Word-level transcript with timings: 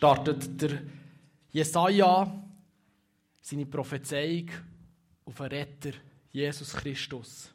startet 0.00 0.62
der 0.62 0.80
Jesaja 1.50 2.42
seine 3.42 3.66
Prophezeiung 3.66 4.48
auf 5.26 5.36
den 5.36 5.46
Retter, 5.46 5.90
Jesus 6.32 6.72
Christus. 6.72 7.52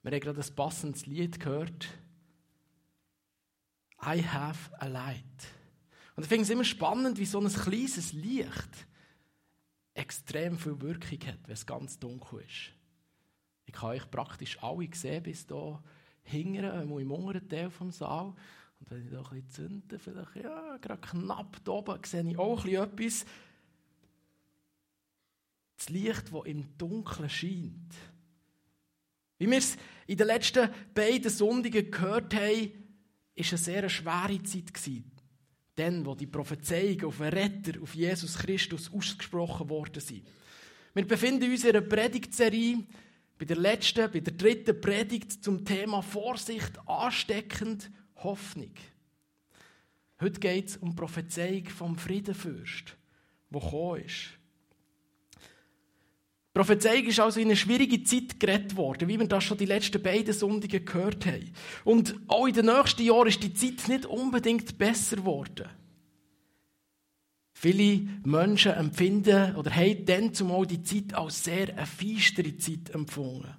Wir 0.00 0.12
haben 0.12 0.20
gerade 0.20 0.40
ein 0.40 0.54
passendes 0.54 1.06
Lied 1.06 1.40
gehört. 1.40 1.88
I 4.00 4.22
have 4.24 4.70
a 4.78 4.86
light. 4.86 5.24
Und 6.14 6.22
ich 6.22 6.28
finde 6.28 6.44
es 6.44 6.50
immer 6.50 6.62
spannend, 6.62 7.18
wie 7.18 7.26
so 7.26 7.40
ein 7.40 7.52
kleines 7.52 8.12
Licht 8.12 8.86
extrem 9.94 10.56
viel 10.56 10.80
Wirkung 10.80 11.18
hat, 11.26 11.40
wenn 11.48 11.54
es 11.54 11.66
ganz 11.66 11.98
dunkel 11.98 12.42
ist. 12.42 12.76
Ich 13.66 13.72
kann 13.72 13.90
euch 13.90 14.08
praktisch 14.08 14.62
alle 14.62 14.88
sehen, 14.94 15.24
bis 15.24 15.48
hier 15.48 15.82
hinten, 16.22 16.62
im 16.62 17.10
unteren 17.10 17.48
Teil 17.48 17.70
des 17.70 17.98
Saal. 17.98 18.34
Und 18.82 18.90
wenn 18.90 19.04
ich 19.04 19.12
da 19.12 19.18
ein 19.18 19.42
bisschen 19.42 19.50
zünde, 19.50 19.98
vielleicht 20.00 20.36
ja, 20.36 20.76
gerade 20.78 21.00
knapp 21.00 21.64
da 21.64 21.72
oben, 21.72 22.00
sehe 22.04 22.28
ich 22.28 22.36
auch 22.36 22.64
ein 22.64 22.64
bisschen 22.64 22.82
etwas. 22.82 23.26
Das 25.76 25.88
Licht, 25.88 26.32
das 26.32 26.44
im 26.46 26.76
Dunkeln 26.76 27.30
scheint. 27.30 27.94
Wie 29.38 29.48
wir 29.48 29.58
es 29.58 29.76
in 30.08 30.16
den 30.16 30.26
letzten 30.26 30.68
beiden 30.94 31.30
Sonntagen 31.30 31.92
gehört 31.92 32.34
haben, 32.34 32.72
war 33.36 33.46
eine 33.48 33.58
sehr 33.58 33.88
schwere 33.88 34.42
Zeit. 34.42 35.02
Dann, 35.76 36.04
wo 36.04 36.16
die 36.16 36.26
Prophezeiungen 36.26 37.04
auf 37.04 37.18
den 37.18 37.28
Retter, 37.28 37.80
auf 37.80 37.94
Jesus 37.94 38.36
Christus 38.36 38.92
ausgesprochen 38.92 39.70
worden 39.70 40.00
sind. 40.00 40.26
Wir 40.92 41.06
befinden 41.06 41.50
uns 41.50 41.62
in 41.62 41.70
einer 41.70 41.86
Predigtserie, 41.86 42.84
bei 43.38 43.44
der 43.44 43.56
letzten, 43.56 44.10
bei 44.10 44.20
der 44.20 44.34
dritten 44.34 44.80
Predigt 44.80 45.44
zum 45.44 45.64
Thema 45.64 46.02
Vorsicht, 46.02 46.72
ansteckend, 46.86 47.90
Hoffnung. 48.24 48.72
Heute 50.20 50.40
geht 50.40 50.68
es 50.68 50.76
um 50.76 50.90
die 50.90 50.96
Prophezeiung 50.96 51.66
vom 51.66 51.98
Friedenfürst, 51.98 52.96
der 53.50 53.60
gekommen 53.60 54.02
ist. 54.02 54.30
Die 56.54 56.58
Prophezeiung 56.58 57.06
ist 57.06 57.18
also 57.18 57.40
in 57.40 57.46
eine 57.46 57.56
schwierige 57.56 58.04
Zeit 58.04 58.38
gerettet 58.38 58.76
worden, 58.76 59.08
wie 59.08 59.18
wir 59.18 59.26
das 59.26 59.42
schon 59.42 59.56
die 59.56 59.64
letzten 59.64 60.02
beiden 60.02 60.34
Sonntage 60.34 60.80
gehört 60.80 61.24
haben. 61.24 61.50
Und 61.82 62.14
auch 62.28 62.46
in 62.46 62.54
den 62.54 62.66
nächsten 62.66 63.02
Jahren 63.02 63.28
ist 63.28 63.42
die 63.42 63.54
Zeit 63.54 63.88
nicht 63.88 64.04
unbedingt 64.04 64.76
besser 64.76 65.16
geworden. 65.16 65.68
Viele 67.54 68.08
Menschen 68.24 68.72
empfinden 68.72 69.56
oder 69.56 69.74
haben 69.74 70.04
dann 70.04 70.34
zumal 70.34 70.66
die 70.66 70.82
Zeit 70.82 71.14
als 71.14 71.44
sehr 71.44 71.70
eine 71.70 71.86
feistere 71.86 72.56
Zeit 72.58 72.90
empfunden. 72.90 73.54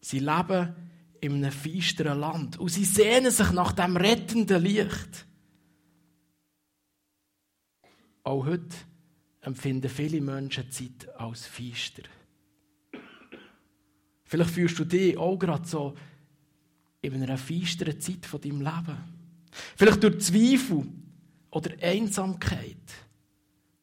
Sie 0.00 0.18
leben 0.18 0.74
in 1.22 1.34
einem 1.34 1.52
feisteren 1.52 2.18
Land 2.18 2.58
und 2.58 2.68
sie 2.68 2.84
sehnen 2.84 3.30
sich 3.30 3.52
nach 3.52 3.72
dem 3.72 3.96
rettenden 3.96 4.60
Licht. 4.60 5.24
Auch 8.24 8.44
heute 8.44 8.76
empfinden 9.40 9.88
viele 9.88 10.20
Menschen 10.20 10.64
die 10.64 10.70
Zeit 10.70 11.14
als 11.16 11.46
feister. 11.46 12.02
Vielleicht 14.24 14.50
fühlst 14.50 14.78
du 14.80 14.84
dich 14.84 15.16
auch 15.16 15.38
gerade 15.38 15.66
so 15.66 15.94
in 17.02 17.22
einer 17.22 17.38
feisteren 17.38 18.00
Zeit 18.00 18.26
von 18.26 18.40
deinem 18.40 18.60
Leben. 18.60 18.98
Vielleicht 19.76 20.02
durch 20.02 20.18
Zweifel 20.24 20.88
oder 21.50 21.70
Einsamkeit. 21.82 22.94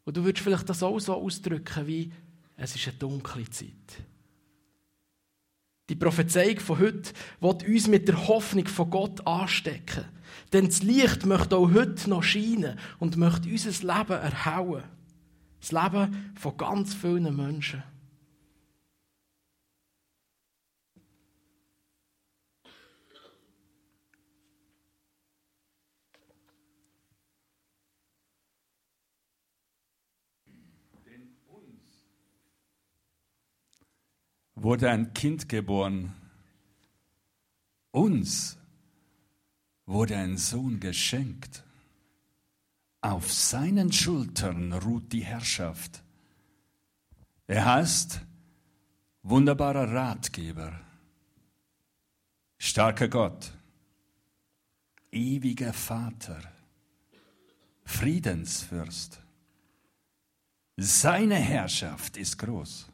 Und 0.04 0.18
du 0.18 0.26
würdest 0.26 0.44
vielleicht 0.44 0.68
das 0.68 0.84
auch 0.84 1.00
so 1.00 1.14
ausdrücken 1.14 1.88
wie, 1.88 2.12
es 2.58 2.76
ist 2.76 2.88
eine 2.88 2.98
dunkle 2.98 3.50
Zeit. 3.50 4.04
Die 5.90 5.96
Prophezeiung 5.96 6.60
von 6.60 6.80
heute 6.80 7.12
wird 7.42 7.68
uns 7.68 7.88
mit 7.88 8.08
der 8.08 8.28
Hoffnung 8.28 8.68
von 8.68 8.90
Gott 8.90 9.26
anstecken. 9.26 10.06
Denn 10.54 10.68
das 10.68 10.84
Licht 10.84 11.26
möchte 11.26 11.58
auch 11.58 11.74
heute 11.74 12.10
noch 12.10 12.24
scheinen 12.24 12.78
und 13.00 13.18
möchte 13.18 13.50
unser 13.50 13.72
Leben 13.72 14.14
erhauen. 14.14 14.84
Das 15.60 15.72
Leben 15.72 16.32
von 16.36 16.58
ganz 16.58 16.94
vielen 16.94 17.36
Menschen. 17.36 17.84
Wurde 34.62 34.90
ein 34.90 35.14
Kind 35.14 35.50
geboren. 35.50 36.14
Uns 37.92 38.58
wurde 39.86 40.18
ein 40.18 40.38
Sohn 40.38 40.80
geschenkt. 40.80 41.64
Auf 43.02 43.32
seinen 43.32 43.92
Schultern 43.92 44.74
ruht 44.74 45.12
die 45.14 45.24
Herrschaft. 45.24 46.04
Er 47.48 47.66
heißt 47.66 48.22
wunderbarer 49.24 49.92
Ratgeber, 49.92 50.80
starker 52.58 53.08
Gott, 53.08 53.52
ewiger 55.12 55.74
Vater, 55.74 56.42
Friedensfürst. 57.86 59.20
Seine 60.78 61.36
Herrschaft 61.36 62.18
ist 62.18 62.38
groß. 62.38 62.88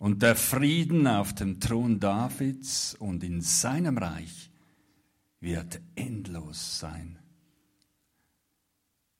Und 0.00 0.22
der 0.22 0.34
Frieden 0.34 1.06
auf 1.06 1.34
dem 1.34 1.60
Thron 1.60 2.00
Davids 2.00 2.94
und 2.94 3.22
in 3.22 3.42
seinem 3.42 3.98
Reich 3.98 4.50
wird 5.40 5.78
endlos 5.94 6.78
sein. 6.78 7.18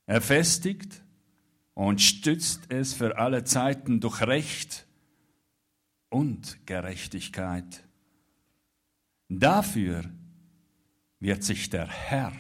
Er 0.07 0.23
festigt 0.23 1.05
und 1.75 2.01
stützt 2.01 2.73
es 2.73 2.95
für 2.95 3.19
alle 3.19 3.45
Zeiten 3.45 4.01
durch 4.01 4.23
Recht 4.23 4.87
und 6.09 6.67
Gerechtigkeit. 6.67 7.87
Dafür 9.29 10.11
wird 11.19 11.45
sich 11.45 11.69
der 11.69 11.89
Herr, 11.89 12.33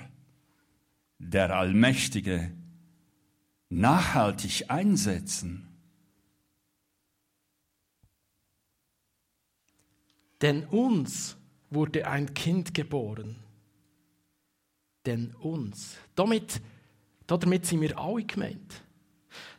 der 1.18 1.54
Allmächtige, 1.54 2.52
nachhaltig 3.68 4.70
einsetzen. 4.70 5.69
Denn 10.40 10.64
uns 10.66 11.36
wurde 11.70 12.06
ein 12.06 12.32
Kind 12.34 12.74
geboren. 12.74 13.36
Denn 15.06 15.34
uns. 15.36 15.96
Damit 16.14 16.60
damit 17.30 17.64
sind 17.64 17.80
wir 17.80 17.96
alle 17.96 18.24
gemeint. 18.24 18.82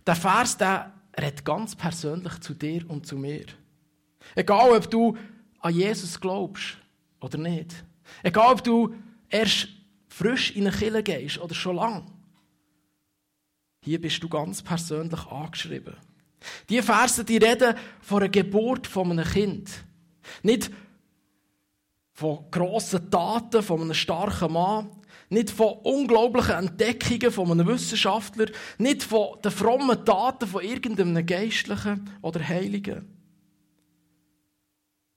Der 0.06 0.16
Vers, 0.16 0.58
der 0.58 0.92
redet 1.18 1.46
ganz 1.46 1.74
persönlich 1.74 2.38
zu 2.42 2.54
dir 2.54 2.90
und 2.90 3.08
zu 3.08 3.18
mir. 3.18 3.46
Egal, 4.36 4.72
ob 4.72 4.92
du 4.92 5.18
an 5.60 5.74
Jesus 5.74 6.20
glaubst 6.20 6.78
oder 7.22 7.38
nicht. 7.38 7.74
Egal, 8.24 8.52
ob 8.52 8.64
du 8.64 8.94
erst 9.30 9.70
frisch 10.10 10.52
in 10.52 10.68
eine 10.68 10.76
Kirche 10.76 11.04
gehst 11.04 11.38
oder 11.38 11.56
schon 11.56 11.78
lang. 11.78 12.12
Hier 13.86 14.02
bist 14.02 14.22
du 14.22 14.28
ganz 14.28 14.62
persönlich 14.62 15.26
angeschrieben. 15.28 15.96
Die 16.68 16.82
Verse, 16.82 17.24
die 17.24 17.38
reden 17.38 17.76
von 18.02 18.20
der 18.20 18.30
Geburt 18.30 18.86
von 18.86 19.12
einem 19.12 19.26
Kind. 19.26 19.70
Nicht 20.44 20.72
von 22.14 22.46
grossen 22.52 23.10
Taten 23.10 23.64
von 23.64 23.82
einem 23.82 23.94
starken 23.94 24.54
Mann, 24.54 24.90
nicht 25.30 25.50
von 25.50 25.80
unglaublichen 25.84 26.56
Entdeckungen 26.56 27.32
von 27.32 27.52
einem 27.52 27.68
Wissenschaftler, 27.68 28.48
nicht 28.78 29.04
von 29.04 29.42
den 29.42 29.52
frommen 29.52 30.06
Taten 30.06 30.48
von 30.48 30.62
irgendeinem 30.62 31.26
Geistlichen 31.26 32.10
oder 32.22 32.48
Heiligen. 32.48 33.08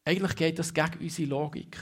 Eigentlich 0.05 0.37
geht 0.37 0.59
das 0.59 0.73
gegen 0.73 0.99
unsere 1.01 1.29
Logik. 1.29 1.77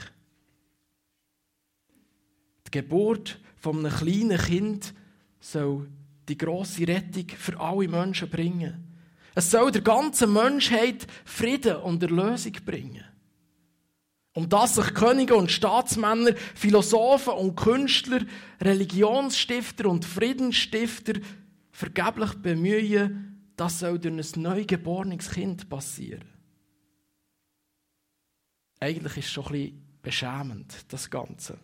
Die 2.67 2.71
Geburt 2.71 3.39
von 3.57 3.79
einem 3.79 3.95
kleinen 3.95 4.37
Kind 4.37 4.93
soll 5.39 5.87
die 6.27 6.37
grosse 6.37 6.87
Rettung 6.87 7.27
für 7.37 7.59
alle 7.59 7.87
Menschen 7.87 8.29
bringen. 8.29 8.97
Es 9.35 9.51
soll 9.51 9.71
der 9.71 9.81
ganzen 9.81 10.31
Menschheit 10.33 11.05
Frieden 11.25 11.77
und 11.77 12.01
Erlösung 12.01 12.53
bringen. 12.65 13.03
Um 14.33 14.49
das 14.49 14.75
sich 14.75 14.93
Könige 14.95 15.35
und 15.35 15.51
Staatsmänner, 15.51 16.35
Philosophen 16.55 17.33
und 17.33 17.55
Künstler, 17.55 18.21
Religionsstifter 18.59 19.87
und 19.87 20.05
Friedensstifter 20.05 21.13
vergeblich 21.71 22.33
bemühen, 22.35 23.51
das 23.55 23.79
soll 23.79 23.99
durch 23.99 24.35
ein 24.35 24.41
neugeborenes 24.41 25.29
Kind 25.29 25.69
passieren. 25.69 26.27
Eigentlich 28.79 29.17
ist 29.17 29.25
es 29.27 29.31
schon 29.31 29.45
ein 29.45 29.51
bisschen 29.51 29.99
beschämend, 30.01 30.91
das 30.91 31.09
Ganze. 31.09 31.59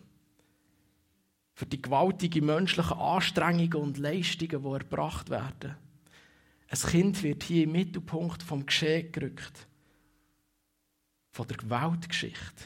Für 1.52 1.66
die 1.66 1.82
gewaltigen 1.82 2.46
menschlichen 2.46 2.96
Anstrengungen 2.96 3.74
und 3.74 3.98
Leistungen, 3.98 4.62
die 4.62 4.68
erbracht 4.68 5.28
werden. 5.28 5.76
Ein 6.68 6.78
Kind 6.78 7.22
wird 7.24 7.42
hier 7.42 7.64
im 7.64 7.72
Mittelpunkt 7.72 8.44
vom 8.44 8.64
Geschehen 8.64 9.10
gerückt 9.10 9.66
von 11.30 11.46
der 11.46 11.58
Weltgeschichte. 11.68 12.64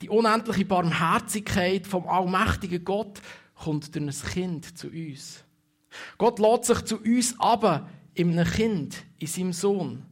Die 0.00 0.08
unendliche 0.08 0.64
Barmherzigkeit 0.64 1.86
vom 1.86 2.06
allmächtigen 2.06 2.84
Gott 2.84 3.20
kommt 3.54 3.94
durch 3.94 4.04
ein 4.04 4.30
Kind 4.30 4.78
zu 4.78 4.88
uns. 4.88 5.44
Gott 6.18 6.38
lädt 6.38 6.64
sich 6.64 6.82
zu 6.82 6.98
uns 6.98 7.34
aber 7.38 7.88
in 8.14 8.38
einem 8.38 8.50
Kind, 8.50 8.96
in 9.18 9.26
seinem 9.26 9.52
Sohn. 9.52 10.04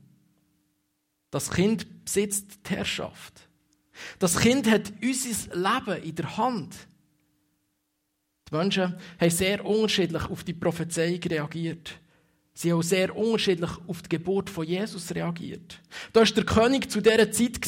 Das 1.31 1.51
Kind 1.51 2.05
besitzt 2.05 2.61
die 2.69 2.77
Herrschaft. 2.77 3.49
Das 4.19 4.39
Kind 4.39 4.71
hat 4.71 4.93
unser 5.03 5.55
Leben 5.55 6.03
in 6.03 6.15
der 6.15 6.37
Hand. 6.37 6.75
Die 8.49 8.57
Menschen 8.57 8.97
haben 9.21 9.31
sehr 9.31 9.65
unterschiedlich 9.65 10.25
auf 10.25 10.43
die 10.43 10.55
Prophezeiung 10.55 11.21
reagiert. 11.23 12.01
Sie 12.53 12.73
haben 12.73 12.83
sehr 12.83 13.17
unterschiedlich 13.17 13.71
auf 13.87 14.03
die 14.03 14.09
Geburt 14.09 14.51
von 14.51 14.67
Jesus 14.67 15.15
reagiert. 15.15 15.81
Da 16.13 16.21
war 16.21 16.27
der 16.27 16.45
König 16.45 16.91
zu 16.91 17.01
dieser 17.01 17.31
Zeit, 17.31 17.61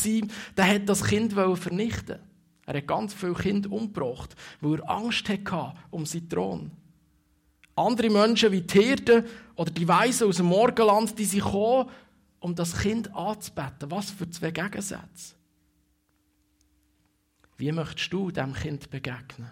der 0.56 0.68
hat 0.68 0.88
das 0.88 1.04
Kind 1.04 1.32
vernichten 1.32 2.18
Er 2.66 2.76
hat 2.76 2.86
ganz 2.86 3.14
viele 3.14 3.34
Kinder 3.34 3.70
umgebracht, 3.70 4.34
weil 4.60 4.80
er 4.80 4.90
Angst 4.90 5.28
hatte 5.28 5.74
um 5.90 6.04
seinen 6.04 6.28
Thron. 6.28 6.70
Andere 7.74 8.10
Menschen 8.10 8.52
wie 8.52 8.60
die 8.60 8.80
Hirten 8.80 9.24
oder 9.54 9.70
die 9.70 9.88
Weisen 9.88 10.28
aus 10.28 10.36
dem 10.36 10.46
Morgenland, 10.46 11.18
die 11.18 11.24
sind 11.24 11.44
gekommen, 11.44 11.88
um 12.40 12.54
das 12.54 12.78
Kind 12.78 13.14
anzubeten. 13.14 13.90
Was 13.90 14.10
für 14.10 14.28
zwei 14.28 14.50
Gegensätze. 14.50 15.36
Wie 17.56 17.72
möchtest 17.72 18.12
du 18.12 18.30
dem 18.30 18.52
Kind 18.52 18.90
begegnen? 18.90 19.50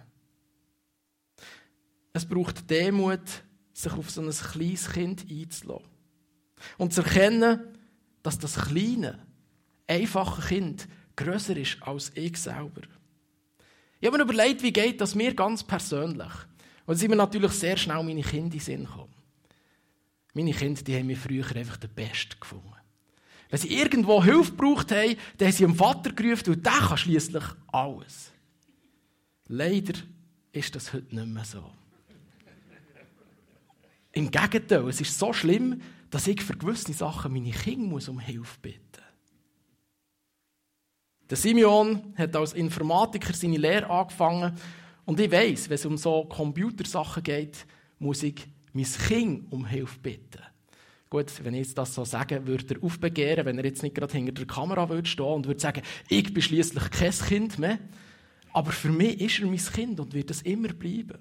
Es 2.12 2.26
braucht 2.26 2.68
Demut, 2.68 3.44
sich 3.82 3.92
auf 3.92 4.10
so 4.10 4.22
ein 4.22 4.30
kleines 4.30 4.90
Kind 4.90 5.26
einzulassen. 5.30 5.88
Und 6.78 6.92
zu 6.92 7.02
erkennen, 7.02 7.60
dass 8.22 8.38
das 8.38 8.56
kleine, 8.56 9.18
einfache 9.86 10.42
Kind 10.48 10.88
grösser 11.16 11.56
ist 11.56 11.82
als 11.82 12.12
ich 12.14 12.36
selber. 12.36 12.82
Ich 14.00 14.06
habe 14.06 14.18
mir 14.18 14.24
überlegt, 14.24 14.62
wie 14.62 14.72
geht 14.72 15.00
das 15.00 15.14
mir 15.14 15.34
ganz 15.34 15.62
persönlich. 15.62 16.32
Und 16.86 16.96
sind 16.96 17.10
mir 17.10 17.16
natürlich 17.16 17.52
sehr 17.52 17.76
schnell 17.76 18.02
meine 18.02 18.22
Kinder 18.22 18.44
in 18.44 18.50
den 18.50 18.60
Sinn 18.60 18.84
gekommen. 18.84 19.14
Meine 20.34 20.52
Kinder, 20.52 20.82
die 20.82 20.96
haben 20.96 21.06
mir 21.06 21.16
früher 21.16 21.44
einfach 21.54 21.76
den 21.76 21.90
Besten 21.90 22.38
gefunden. 22.40 22.72
Wenn 23.50 23.58
sie 23.58 23.74
irgendwo 23.74 24.22
Hilfe 24.22 24.52
gebraucht 24.52 24.92
haben, 24.92 25.16
dann 25.36 25.48
haben 25.48 25.52
sie 25.52 25.62
ihrem 25.64 25.74
Vater 25.74 26.12
gerufen 26.12 26.54
und 26.54 26.64
der 26.64 26.72
kann 26.72 26.96
schließlich 26.96 27.44
alles. 27.68 28.30
Leider 29.48 29.98
ist 30.52 30.74
das 30.74 30.92
heute 30.92 31.14
nicht 31.14 31.26
mehr 31.26 31.44
so. 31.44 31.70
Im 34.12 34.30
Gegenteil, 34.30 34.88
es 34.88 35.00
ist 35.00 35.18
so 35.18 35.32
schlimm, 35.32 35.80
dass 36.10 36.26
ich 36.26 36.42
für 36.42 36.56
gewisse 36.56 36.92
Sachen 36.92 37.32
meine 37.32 37.50
Kinder 37.50 37.96
um 38.08 38.18
Hilfe 38.18 38.58
bitten 38.60 38.80
muss. 38.92 39.00
Der 41.30 41.36
Simeon 41.36 42.12
hat 42.16 42.34
als 42.34 42.54
Informatiker 42.54 43.32
seine 43.32 43.56
Lehre 43.56 43.88
angefangen 43.88 44.52
und 45.04 45.20
ich 45.20 45.30
weiß, 45.30 45.68
wenn 45.68 45.76
es 45.76 45.86
um 45.86 45.96
so 45.96 46.24
Computersachen 46.24 47.22
geht, 47.22 47.66
muss 48.00 48.24
ich 48.24 48.46
mein 48.72 48.84
Kind 48.84 49.52
um 49.52 49.64
Hilfe 49.64 50.00
bitten. 50.00 50.42
Gut, 51.08 51.32
wenn 51.42 51.54
ich 51.54 51.66
jetzt 51.66 51.78
das 51.78 51.94
so 51.94 52.04
sage, 52.04 52.46
würde 52.46 52.74
er 52.74 52.84
aufbegehren, 52.84 53.44
wenn 53.44 53.58
er 53.58 53.64
jetzt 53.64 53.82
nicht 53.82 53.96
gerade 53.96 54.12
hinter 54.12 54.32
der 54.32 54.46
Kamera 54.46 54.88
würde 54.88 55.08
stehen 55.08 55.26
und 55.26 55.46
würde 55.46 55.60
sagen, 55.60 55.82
ich 56.08 56.32
bin 56.32 56.42
schließlich 56.42 56.90
kein 56.90 57.10
Kind 57.10 57.58
mehr. 57.58 57.78
Aber 58.52 58.70
für 58.70 58.90
mich 58.90 59.20
ist 59.20 59.40
er 59.40 59.46
mein 59.46 59.58
Kind 59.58 59.98
und 59.98 60.14
wird 60.14 60.30
es 60.30 60.42
immer 60.42 60.68
bleiben. 60.68 61.18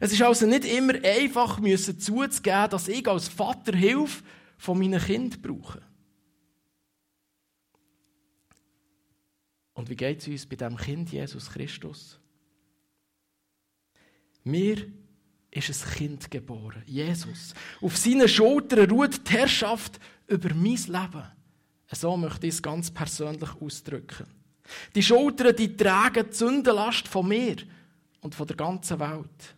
Es 0.00 0.12
ist 0.12 0.22
also 0.22 0.46
nicht 0.46 0.64
immer 0.64 0.94
einfach, 1.02 1.58
müssen 1.58 1.98
zuzugeben, 1.98 2.70
dass 2.70 2.88
ich 2.88 3.06
als 3.06 3.28
Vater 3.28 3.76
Hilfe 3.76 4.22
von 4.58 4.78
meinen 4.78 5.00
Kindern 5.00 5.40
brauche. 5.40 5.82
Und 9.74 9.90
wie 9.90 9.96
geht 9.96 10.20
es 10.20 10.28
uns 10.28 10.46
bei 10.46 10.56
dem 10.56 10.76
Kind 10.76 11.12
Jesus 11.12 11.50
Christus? 11.50 12.18
Mir 14.42 14.86
ist 15.50 15.70
ein 15.70 15.92
Kind 15.92 16.30
geboren, 16.30 16.82
Jesus. 16.86 17.54
Auf 17.80 17.96
seinen 17.96 18.28
Schultern 18.28 18.90
ruht 18.90 19.28
die 19.28 19.32
Herrschaft 19.32 19.98
über 20.26 20.54
mein 20.54 20.76
Leben. 20.76 21.24
So 21.92 22.16
möchte 22.16 22.46
ich 22.46 22.54
es 22.54 22.62
ganz 22.62 22.90
persönlich 22.90 23.50
ausdrücken. 23.60 24.26
Die 24.94 25.02
Schultern, 25.02 25.54
die 25.54 25.76
tragen 25.76 26.26
die 26.30 26.34
Sündenlast 26.34 27.06
von 27.06 27.28
mir 27.28 27.56
und 28.20 28.34
von 28.34 28.46
der 28.46 28.56
ganzen 28.56 28.98
Welt. 28.98 29.56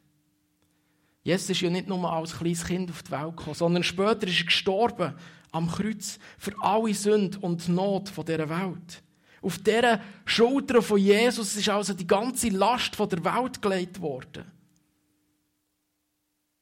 Jesus 1.23 1.51
ist 1.51 1.61
ja 1.61 1.71
nicht 1.71 1.89
nur 1.89 2.11
als 2.11 2.39
kleines 2.39 2.65
Kind 2.65 2.91
auf 2.91 3.03
die 3.03 3.11
Welt 3.11 3.37
gekommen, 3.37 3.55
sondern 3.55 3.83
später 3.83 4.27
ist 4.27 4.41
er 4.41 4.47
gestorben 4.47 5.15
am 5.51 5.71
Kreuz 5.71 6.19
für 6.39 6.53
alle 6.61 6.95
Sünden 6.95 7.41
und 7.43 7.69
Not 7.69 8.13
dieser 8.17 8.49
Welt. 8.49 9.03
Auf 9.41 9.59
dieser 9.59 10.01
Schulter 10.25 10.83
von 10.83 10.99
Jesus 10.99 11.57
ist 11.57 11.69
also 11.69 11.95
die 11.95 12.07
ganze 12.07 12.49
Last 12.49 12.99
der 12.99 13.25
Welt 13.25 13.63
gelegt 13.63 14.01
worden. 14.01 14.45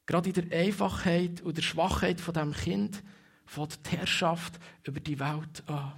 Gerade 0.07 0.31
in 0.31 0.49
der 0.49 0.61
Einfachheit 0.61 1.41
und 1.43 1.57
der 1.57 1.63
Schwachheit 1.63 2.21
von 2.21 2.35
dem 2.35 2.53
Kind 2.53 3.03
fängt 3.45 3.79
die 3.87 3.97
Herrschaft 3.97 4.59
über 4.85 5.01
die 5.01 5.19
Welt 5.19 5.65
an. 5.67 5.93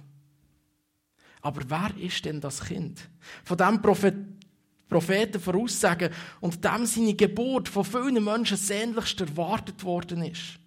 Aber 1.41 1.61
wer 1.67 1.91
ist 1.97 2.25
denn 2.25 2.41
das 2.41 2.65
Kind? 2.65 3.09
Von 3.43 3.57
dem 3.57 3.81
Prophet 3.81 4.15
Propheten 4.89 5.39
voraussagen 5.39 6.09
und 6.41 6.63
dem 6.65 6.85
seine 6.85 7.13
Geburt 7.13 7.69
von 7.69 7.85
vielen 7.85 8.23
Menschen 8.23 8.57
sehnlichst 8.57 9.21
erwartet 9.21 9.83
worden 9.83 10.23
ist. 10.23 10.59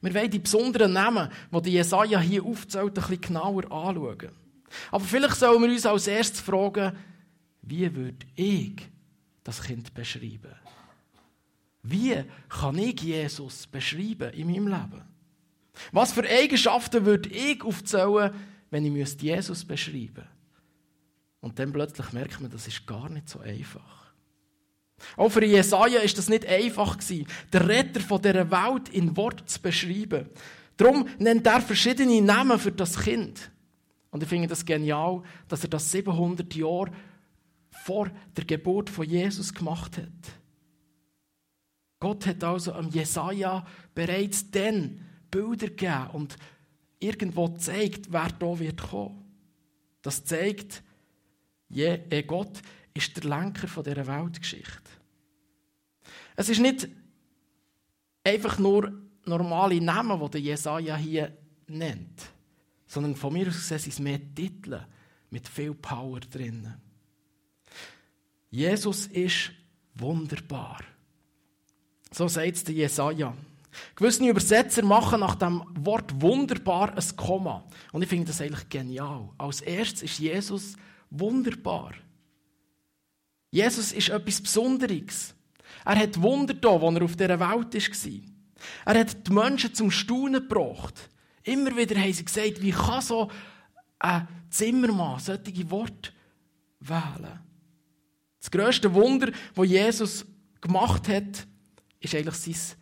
Wir 0.00 0.14
wollen 0.14 0.30
die 0.30 0.38
besonderen 0.38 0.92
Namen, 0.92 1.28
die 1.52 1.62
die 1.62 1.72
Jesaja 1.72 2.20
hier 2.20 2.44
aufzählt, 2.44 2.86
ein 2.86 2.94
bisschen 2.94 3.20
genauer 3.20 3.64
anschauen. 3.72 4.30
Aber 4.90 5.04
vielleicht 5.04 5.36
sollen 5.36 5.62
wir 5.62 5.70
uns 5.70 5.86
als 5.86 6.06
erstes 6.06 6.40
fragen, 6.40 6.96
wie 7.62 7.94
würde 7.94 8.26
ich 8.36 8.76
das 9.42 9.62
Kind 9.62 9.92
beschreiben? 9.94 10.54
Wie 11.82 12.22
kann 12.48 12.78
ich 12.78 13.00
Jesus 13.00 13.66
beschreiben 13.66 14.32
in 14.34 14.46
meinem 14.46 14.68
Leben? 14.68 15.02
Was 15.92 16.12
für 16.12 16.28
Eigenschaften 16.28 17.06
würde 17.06 17.30
ich 17.30 17.62
aufzählen, 17.62 18.32
wenn 18.70 18.84
ich 18.84 19.22
Jesus 19.22 19.64
beschreiben 19.64 20.14
müsste? 20.14 20.37
Und 21.40 21.58
dann 21.58 21.72
plötzlich 21.72 22.12
merkt 22.12 22.40
man, 22.40 22.50
das 22.50 22.66
ist 22.66 22.86
gar 22.86 23.08
nicht 23.08 23.28
so 23.28 23.40
einfach. 23.40 24.12
Auch 25.16 25.30
für 25.30 25.44
Jesaja 25.44 26.00
ist 26.00 26.18
das 26.18 26.28
nicht 26.28 26.46
einfach 26.46 26.98
gewesen, 26.98 27.28
der 27.52 27.68
Retter 27.68 28.00
von 28.00 28.20
dieser 28.20 28.50
Welt 28.50 28.88
in 28.88 29.16
Wort 29.16 29.48
zu 29.48 29.60
beschreiben. 29.60 30.28
Darum 30.76 31.08
nennt 31.18 31.46
er 31.46 31.60
verschiedene 31.60 32.20
Namen 32.22 32.58
für 32.58 32.72
das 32.72 32.98
Kind. 32.98 33.50
Und 34.10 34.22
ich 34.22 34.28
finde 34.28 34.48
das 34.48 34.64
genial, 34.64 35.22
dass 35.48 35.62
er 35.62 35.70
das 35.70 35.90
700 35.90 36.54
Jahre 36.54 36.90
vor 37.70 38.10
der 38.36 38.44
Geburt 38.44 38.90
von 38.90 39.08
Jesus 39.08 39.52
gemacht 39.52 39.98
hat. 39.98 40.06
Gott 42.00 42.26
hat 42.26 42.44
also 42.44 42.72
am 42.72 42.90
Jesaja 42.90 43.66
bereits 43.94 44.50
dann 44.50 45.04
Bilder 45.30 45.68
gegeben 45.68 46.10
und 46.12 46.36
irgendwo 47.00 47.48
zeigt, 47.48 48.12
wer 48.12 48.28
da 48.38 48.58
wird 48.58 48.82
kommen. 48.82 49.24
Das 50.02 50.24
zeigt, 50.24 50.82
äh, 51.70 52.22
Gott 52.22 52.62
ist 52.94 53.16
der 53.16 53.28
Lenker 53.28 53.68
von 53.68 53.84
dieser 53.84 54.06
Weltgeschichte. 54.06 54.90
Es 56.36 56.48
ist 56.48 56.60
nicht 56.60 56.88
einfach 58.24 58.58
nur 58.58 58.92
normale 59.24 59.80
Namen, 59.80 60.20
die 60.20 60.30
der 60.30 60.40
Jesaja 60.40 60.96
hier 60.96 61.36
nennt, 61.66 62.30
sondern 62.86 63.16
von 63.16 63.32
mir 63.32 63.48
aus 63.48 63.54
gesehen 63.54 63.78
sind 63.78 63.92
es 63.92 63.98
mehr 63.98 64.34
Titel 64.34 64.80
mit 65.30 65.48
viel 65.48 65.74
Power 65.74 66.20
drin. 66.20 66.74
Jesus 68.50 69.06
ist 69.06 69.52
wunderbar. 69.94 70.78
So 72.10 72.28
sagt 72.28 72.56
es 72.56 72.64
der 72.64 72.74
Jesaja. 72.74 73.34
Gewisse 73.94 74.26
Übersetzer 74.26 74.84
machen 74.84 75.20
nach 75.20 75.34
dem 75.34 75.62
Wort 75.74 76.20
wunderbar 76.20 76.96
ein 76.96 77.16
Komma. 77.16 77.64
Und 77.92 78.02
ich 78.02 78.08
finde 78.08 78.28
das 78.28 78.40
eigentlich 78.40 78.68
genial. 78.68 79.28
Als 79.36 79.60
erstes 79.60 80.02
ist 80.02 80.18
Jesus 80.18 80.74
wunderbar. 81.10 81.94
Jesus 83.50 83.92
ist 83.92 84.10
etwas 84.10 84.40
Besonderes. 84.40 85.34
Er 85.84 85.96
hat 85.96 86.20
Wunder 86.20 86.54
da, 86.54 86.70
als 86.70 86.94
er 86.96 87.02
auf 87.02 87.16
dieser 87.16 87.40
Welt 87.40 87.74
war. 87.74 88.94
Er 88.94 89.00
hat 89.00 89.26
die 89.26 89.32
Menschen 89.32 89.74
zum 89.74 89.90
Staunen 89.90 90.46
gebracht. 90.48 91.08
Immer 91.42 91.76
wieder 91.76 91.98
haben 91.98 92.12
sie 92.12 92.24
gesagt, 92.24 92.60
wie 92.60 92.72
kann 92.72 93.00
so 93.00 93.30
ein 93.98 94.28
Zimmermann 94.50 95.20
solche 95.20 95.70
Worte 95.70 96.12
wählen? 96.80 97.40
Das 98.38 98.50
grösste 98.50 98.92
Wunder, 98.92 99.32
das 99.54 99.66
Jesus 99.66 100.26
gemacht 100.60 101.08
hat, 101.08 101.46
ist 102.00 102.14
eigentlich 102.14 102.36
sein 102.36 102.78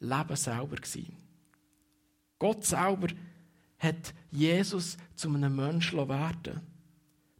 Leben 0.00 0.36
selber. 0.36 0.76
Gott 2.38 2.64
selber 2.64 3.08
hat 3.78 4.14
Jesus 4.30 4.96
zu 5.14 5.28
einem 5.28 5.56
Menschen 5.56 6.08
werden 6.08 6.71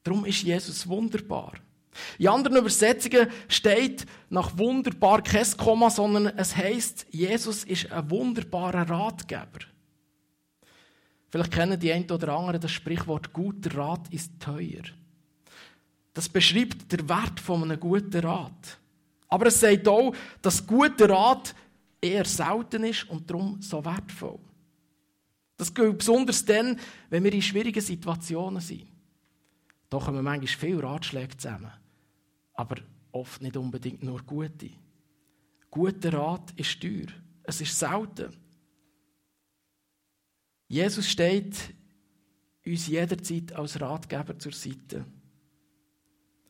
Darum 0.03 0.25
ist 0.25 0.43
Jesus 0.43 0.87
wunderbar. 0.87 1.55
In 2.19 2.29
anderen 2.29 2.59
Übersetzungen 2.59 3.29
steht 3.49 4.07
nach 4.31 4.57
wunderbar 4.57 5.23
kein 5.23 5.47
Komma, 5.57 5.91
sondern 5.91 6.27
es 6.39 6.57
heißt, 6.57 7.07
Jesus 7.11 7.65
ist 7.65 7.93
ein 7.93 8.11
wunderbarer 8.11 8.89
Ratgeber. 8.89 9.67
Vielleicht 11.29 11.53
kennen 11.53 11.79
die 11.79 11.93
einen 11.93 12.11
oder 12.11 12.35
anderen 12.35 12.61
das 12.61 12.73
Sprichwort, 12.73 13.33
guter 13.33 13.75
Rat 13.77 14.09
ist 14.11 14.33
teuer. 14.39 14.83
Das 16.15 16.29
beschreibt 16.29 16.93
den 16.93 17.09
Wert 17.09 17.41
von 17.41 17.63
einem 17.63 17.81
guten 17.81 18.21
Rat. 18.21 18.79
Aber 19.29 19.47
es 19.47 19.61
sagt 19.61 19.89
auch, 19.89 20.15
dass 20.43 20.67
guter 20.67 21.09
Rat 21.09 21.55
eher 22.03 22.27
selten 22.27 22.85
ist 22.85 23.09
und 23.09 23.31
darum 23.31 23.63
so 23.63 23.83
wertvoll. 23.83 24.39
Das 25.57 25.73
gilt 25.73 25.99
besonders 25.99 26.45
dann, 26.45 26.79
wenn 27.09 27.25
wir 27.25 27.33
in 27.33 27.41
schwierigen 27.41 27.81
Situationen 27.81 28.61
sind. 28.61 28.92
Da 29.93 29.99
kommen 29.99 30.25
manchmal 30.25 30.47
viele 30.47 30.83
Ratschläge 30.83 31.37
zusammen, 31.37 31.71
aber 32.55 32.77
oft 33.11 33.43
nicht 33.43 33.59
unbedingt 33.59 34.03
nur 34.03 34.23
gute. 34.23 34.71
Guter 35.71 36.15
Rat 36.15 36.51
ist 36.53 36.81
teuer. 36.81 37.09
Es 37.43 37.61
ist 37.61 37.79
selten. 37.79 38.35
Jesus 40.67 41.07
steht 41.07 41.75
uns 42.65 42.87
jederzeit 42.87 43.53
als 43.53 43.79
Ratgeber 43.83 44.39
zur 44.39 44.53
Seite. 44.53 45.05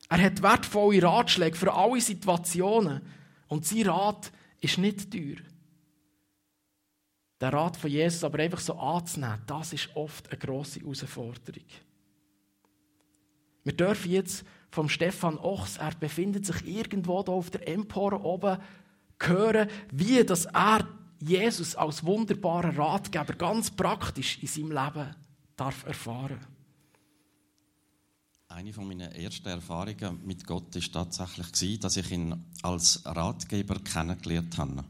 Er 0.09 0.23
hat 0.23 0.41
wertvolle 0.41 1.03
Ratschläge 1.03 1.57
für 1.57 1.75
alle 1.75 2.01
Situationen 2.01 3.03
und 3.49 3.67
sein 3.67 3.89
Rat 3.89 4.31
ist 4.61 4.79
nicht 4.79 5.11
teuer. 5.11 5.43
Der 7.41 7.53
Rat 7.53 7.77
von 7.77 7.91
Jesus 7.91 8.23
aber 8.23 8.39
einfach 8.39 8.61
so 8.61 8.75
anzunehmen, 8.75 9.43
das 9.49 9.73
ist 9.73 9.97
oft 9.97 10.31
eine 10.31 10.39
grosse 10.39 10.79
Herausforderung. 10.79 11.67
Wir 13.65 13.75
dürfen 13.75 14.11
jetzt 14.11 14.45
vom 14.71 14.89
Stefan 14.89 15.39
Ochs, 15.39 15.77
er 15.77 15.95
befindet 15.95 16.47
sich 16.47 16.67
irgendwo 16.67 17.23
da 17.23 17.33
auf 17.33 17.51
der 17.51 17.69
Empore 17.69 18.23
oben, 18.23 18.59
hören, 19.21 19.69
wie 19.93 20.25
dass 20.25 20.47
er 20.47 20.89
Jesus 21.21 21.77
als 21.77 22.05
wunderbarer 22.05 22.77
Ratgeber 22.77 23.35
ganz 23.35 23.71
praktisch 23.71 24.39
in 24.41 24.49
seinem 24.49 24.73
Leben 24.73 25.15
darf 25.57 25.87
erfahren 25.87 26.41
Eine 28.49 28.73
von 28.73 28.89
meiner 28.89 29.15
ersten 29.15 29.49
Erfahrungen 29.49 30.27
mit 30.27 30.47
Gott 30.47 30.75
ist 30.75 30.93
tatsächlich 30.93 31.81
dass 31.81 31.97
ich 31.97 32.11
ihn 32.11 32.45
als 32.63 33.03
Ratgeber 33.05 33.79
kennengelernt 33.79 34.59
habe. 34.59 34.85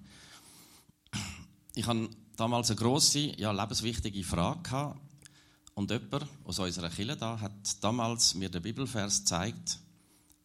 Ich 1.74 1.86
hatte 1.86 2.08
damals 2.36 2.70
eine 2.70 2.78
grosse, 2.78 3.38
ja, 3.38 3.52
lebenswichtige 3.52 4.24
Frage. 4.24 4.94
Und 5.74 5.90
jemand 5.90 6.26
aus 6.44 6.58
unserer 6.58 6.90
Kirche 6.90 7.16
da 7.16 7.40
hat 7.40 7.82
damals 7.82 8.34
mir 8.34 8.48
den 8.48 8.62
Bibelvers 8.62 9.20
gezeigt, 9.20 9.78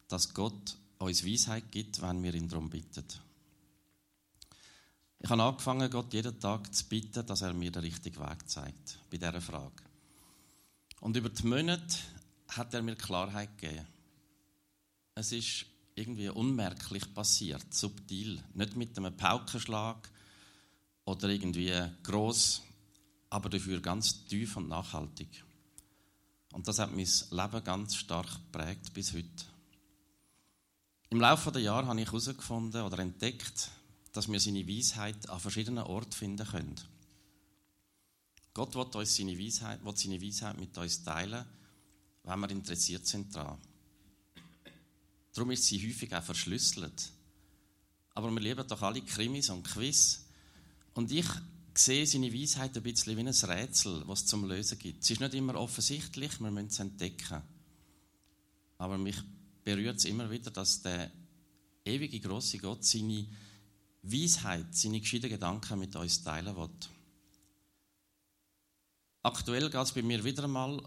dass 0.08 0.32
Gott 0.32 0.76
uns 0.98 1.24
Weisheit 1.24 1.70
gibt, 1.70 2.00
wenn 2.02 2.22
wir 2.22 2.34
ihn 2.34 2.48
darum 2.48 2.70
bitten. 2.70 3.04
Ich 5.20 5.28
habe 5.28 5.42
angefangen, 5.42 5.90
Gott 5.90 6.14
jeden 6.14 6.38
Tag 6.38 6.72
zu 6.72 6.84
bitten, 6.88 7.26
dass 7.26 7.42
er 7.42 7.52
mir 7.52 7.72
den 7.72 7.82
richtigen 7.82 8.20
Weg 8.20 8.48
zeigt 8.48 8.98
bei 9.10 9.16
dieser 9.16 9.40
Frage. 9.40 9.82
Und 11.00 11.16
über 11.16 11.28
die 11.28 11.46
Monate 11.46 11.96
hat 12.48 12.72
er 12.74 12.82
mir 12.82 12.96
Klarheit 12.96 13.58
gegeben. 13.58 13.86
Es 15.14 15.32
ist 15.32 15.66
irgendwie 15.94 16.28
unmerklich 16.28 17.12
passiert, 17.12 17.74
subtil, 17.74 18.42
nicht 18.54 18.76
mit 18.76 18.96
einem 18.96 19.16
Paukenschlag 19.16 20.08
oder 21.04 21.28
irgendwie 21.28 21.72
groß, 22.04 22.62
aber 23.30 23.48
dafür 23.48 23.80
ganz 23.80 24.24
tief 24.26 24.56
und 24.56 24.68
nachhaltig. 24.68 25.44
Und 26.52 26.66
das 26.66 26.78
hat 26.78 26.94
mein 26.94 27.06
Leben 27.30 27.64
ganz 27.64 27.94
stark 27.94 28.26
geprägt 28.26 28.92
bis 28.94 29.12
heute. 29.12 29.44
Im 31.10 31.20
Laufe 31.20 31.52
der 31.52 31.62
Jahre 31.62 31.86
habe 31.86 32.00
ich 32.00 32.06
herausgefunden 32.06 32.82
oder 32.82 32.98
entdeckt, 32.98 33.70
dass 34.12 34.30
wir 34.30 34.40
seine 34.40 34.66
Weisheit 34.66 35.28
an 35.28 35.40
verschiedenen 35.40 35.84
Orten 35.84 36.12
finden 36.12 36.46
können. 36.46 36.74
Gott 38.54 38.74
will, 38.74 39.00
uns 39.00 39.16
seine 39.16 39.38
Weisheit, 39.38 39.84
will 39.84 39.96
seine 39.96 40.20
Weisheit 40.20 40.58
mit 40.58 40.76
uns 40.76 41.02
teilen, 41.04 41.44
wenn 42.24 42.40
wir 42.40 42.50
interessiert 42.50 43.06
sind 43.06 43.34
daran. 43.34 43.58
Darum 45.32 45.50
ist 45.52 45.64
sie 45.64 45.86
häufig 45.86 46.12
auch 46.14 46.22
verschlüsselt. 46.22 47.12
Aber 48.14 48.30
wir 48.30 48.40
lieben 48.40 48.66
doch 48.66 48.82
alle 48.82 49.02
Krimis 49.02 49.50
und 49.50 49.62
Quiz. 49.62 50.24
Und 50.94 51.12
ich 51.12 51.26
sehe 51.78 52.06
seine 52.06 52.32
Weisheit 52.32 52.76
ein 52.76 52.82
bisschen 52.82 53.16
wie 53.16 53.20
ein 53.20 53.28
Rätsel, 53.28 54.02
was 54.06 54.20
es 54.20 54.26
zum 54.26 54.44
Lösen 54.44 54.78
gibt. 54.78 55.02
Es 55.02 55.10
ist 55.10 55.20
nicht 55.20 55.34
immer 55.34 55.54
offensichtlich, 55.54 56.40
wir 56.40 56.50
müssen 56.50 56.68
es 56.68 56.78
entdecken. 56.80 57.42
Aber 58.78 58.98
mich 58.98 59.16
berührt 59.64 59.98
es 59.98 60.04
immer 60.04 60.30
wieder, 60.30 60.50
dass 60.50 60.82
der 60.82 61.10
ewige 61.84 62.20
große 62.20 62.58
Gott 62.58 62.84
seine 62.84 63.26
Weisheit, 64.02 64.74
seine 64.74 65.00
gescheiten 65.00 65.30
Gedanken 65.30 65.78
mit 65.78 65.94
uns 65.96 66.22
teilen 66.22 66.56
will. 66.56 66.70
Aktuell 69.22 69.68
geht 69.68 69.82
es 69.82 69.92
bei 69.92 70.02
mir 70.02 70.22
wieder 70.24 70.44
einmal 70.44 70.82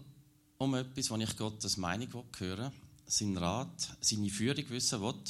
um 0.58 0.74
etwas, 0.74 1.10
wo 1.10 1.16
ich 1.16 1.36
Gottes 1.36 1.76
Meinung 1.76 2.24
hören 2.38 2.72
will, 2.72 2.80
seinen 3.06 3.36
Rat, 3.36 3.96
seine 4.00 4.30
Führung 4.30 4.68
wissen 4.70 5.00
will. 5.00 5.22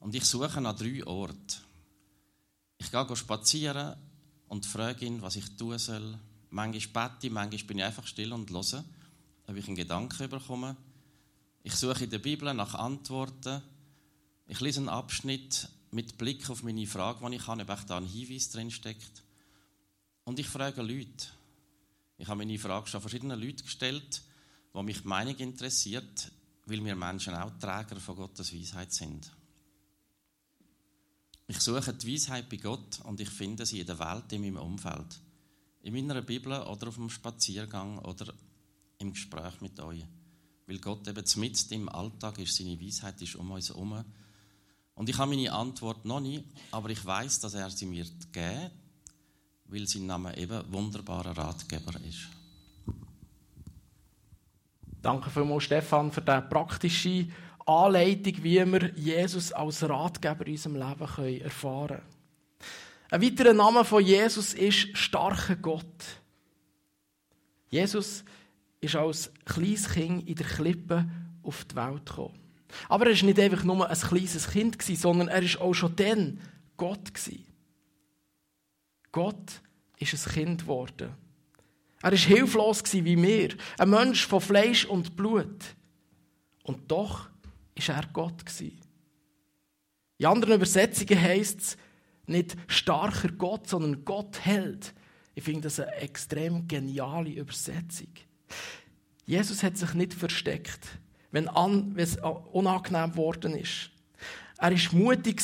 Und 0.00 0.14
ich 0.14 0.24
suche 0.24 0.60
nach 0.60 0.76
drei 0.76 1.06
Orten. 1.06 1.62
Ich 2.78 2.90
gehe 2.90 3.16
spazieren 3.16 3.96
und 4.48 4.66
frage 4.66 5.06
ihn, 5.06 5.22
was 5.22 5.36
ich 5.36 5.56
tun 5.56 5.78
soll. 5.78 6.18
Manchmal 6.50 7.10
bete 7.10 7.26
ich, 7.26 7.32
manchmal 7.32 7.64
bin 7.64 7.78
ich 7.78 7.84
einfach 7.84 8.06
still 8.06 8.32
und 8.32 8.50
höre, 8.50 8.84
ob 9.46 9.56
ich 9.56 9.66
einen 9.66 9.76
Gedanken 9.76 10.28
bekomme. 10.28 10.76
Ich 11.62 11.74
suche 11.74 12.04
in 12.04 12.10
der 12.10 12.18
Bibel 12.18 12.52
nach 12.54 12.74
Antworten. 12.74 13.62
Ich 14.46 14.60
lese 14.60 14.80
einen 14.80 14.88
Abschnitt 14.88 15.68
mit 15.90 16.16
Blick 16.16 16.48
auf 16.48 16.62
meine 16.62 16.86
Frage, 16.86 17.28
die 17.28 17.36
ich 17.36 17.46
habe, 17.46 17.62
ob 17.62 17.86
da 17.86 17.96
ein 17.98 18.06
Hinweis 18.06 18.50
drin 18.50 18.70
steckt. 18.70 19.22
Und 20.24 20.38
ich 20.38 20.46
frage 20.46 20.82
Leute. 20.82 21.26
Ich 22.16 22.26
habe 22.26 22.38
meine 22.38 22.58
Frage 22.58 22.88
schon 22.88 23.00
verschiedenen 23.00 23.40
Leuten 23.40 23.62
gestellt, 23.62 24.22
die 24.74 24.82
mich 24.82 25.02
die 25.02 25.08
Meinung 25.08 25.36
interessiert, 25.36 26.32
weil 26.66 26.84
wir 26.84 26.96
Menschen 26.96 27.34
auch 27.34 27.52
Träger 27.58 28.00
von 28.00 28.16
Gottes 28.16 28.52
Weisheit 28.52 28.92
sind. 28.92 29.30
Ich 31.48 31.58
suche 31.60 31.92
die 31.92 32.12
Weisheit 32.12 32.48
bei 32.48 32.58
Gott 32.58 33.00
und 33.04 33.20
ich 33.20 33.30
finde 33.30 33.66
sie 33.66 33.80
in 33.80 33.86
der 33.86 33.98
Welt, 33.98 34.32
in 34.32 34.42
meinem 34.42 34.58
Umfeld. 34.58 35.18
In 35.82 35.94
meiner 35.94 36.22
Bibel 36.22 36.52
oder 36.52 36.88
auf 36.88 36.94
dem 36.94 37.10
Spaziergang 37.10 37.98
oder 37.98 38.32
im 38.98 39.12
Gespräch 39.12 39.60
mit 39.60 39.80
euch. 39.80 40.04
Weil 40.66 40.78
Gott 40.78 41.08
eben 41.08 41.24
mitten 41.36 41.74
im 41.74 41.88
Alltag 41.88 42.38
ist, 42.38 42.54
seine 42.54 42.80
Weisheit 42.80 43.20
ist 43.22 43.34
um 43.34 43.50
uns 43.50 43.70
herum 43.70 44.04
und 44.98 45.08
ich 45.08 45.16
habe 45.16 45.30
meine 45.30 45.52
Antwort 45.52 46.04
noch 46.04 46.18
nicht, 46.18 46.44
aber 46.72 46.90
ich 46.90 47.04
weiß, 47.06 47.38
dass 47.38 47.54
er 47.54 47.70
sie 47.70 47.86
mir 47.86 48.04
geben, 48.32 48.70
weil 49.66 49.86
sein 49.86 50.06
Name 50.06 50.36
eben 50.36 50.72
wunderbarer 50.72 51.38
Ratgeber 51.38 51.94
ist. 52.00 52.26
Danke 55.00 55.30
vielmals, 55.30 55.62
Stefan, 55.62 56.10
für 56.10 56.20
diese 56.20 56.42
praktische 56.42 57.28
Anleitung, 57.68 58.42
wie 58.42 58.64
wir 58.64 58.92
Jesus 58.96 59.52
als 59.52 59.86
Ratgeber 59.86 60.46
in 60.46 60.52
unserem 60.52 60.76
Leben 60.76 61.42
erfahren 61.42 61.88
können. 61.88 62.02
Ein 63.10 63.22
weiterer 63.22 63.52
Name 63.52 63.84
von 63.84 64.04
Jesus 64.04 64.54
ist 64.54 64.96
starker 64.96 65.56
Gott. 65.56 66.04
Jesus 67.70 68.24
ist 68.80 68.96
als 68.96 69.30
kleines 69.44 69.88
Kind 69.90 70.28
in 70.28 70.34
der 70.34 70.46
Klippe 70.46 71.06
auf 71.42 71.64
die 71.64 71.76
Welt 71.76 72.06
gekommen. 72.06 72.38
Aber 72.88 73.06
er 73.06 73.16
war 73.16 73.24
nicht 73.24 73.40
einfach 73.40 73.64
nur 73.64 73.88
ein 73.88 73.98
kleines 73.98 74.50
Kind, 74.50 74.80
sondern 74.82 75.28
er 75.28 75.42
war 75.42 75.60
auch 75.62 75.74
schon 75.74 75.96
dann 75.96 76.40
Gott. 76.76 77.12
Gott 79.12 79.60
ist 79.98 80.14
ein 80.14 80.32
Kind 80.32 80.60
geworden. 80.62 81.14
Er 82.02 82.12
war 82.12 82.18
hilflos 82.18 82.82
wie 82.92 83.20
wir, 83.20 83.56
ein 83.78 83.90
Mensch 83.90 84.26
von 84.26 84.40
Fleisch 84.40 84.84
und 84.84 85.16
Blut. 85.16 85.64
Und 86.62 86.90
doch 86.90 87.28
war 87.86 87.96
er 87.96 88.08
Gott. 88.12 88.44
In 90.18 90.26
anderen 90.26 90.54
Übersetzungen 90.54 91.20
heisst 91.20 91.60
es 91.60 91.76
nicht 92.26 92.56
starker 92.66 93.28
Gott, 93.28 93.68
sondern 93.68 94.04
Gott 94.04 94.44
hält. 94.44 94.94
Ich 95.34 95.44
finde 95.44 95.62
das 95.62 95.78
eine 95.78 95.94
extrem 95.96 96.66
geniale 96.66 97.30
Übersetzung. 97.30 98.12
Jesus 99.26 99.62
hat 99.62 99.76
sich 99.76 99.94
nicht 99.94 100.14
versteckt 100.14 100.98
wenn, 101.30 101.48
es 101.96 102.16
unangenehm 102.16 103.12
geworden 103.12 103.54
ist. 103.54 103.90
Er 104.56 104.72
war 104.72 104.94
mutig. 104.94 105.42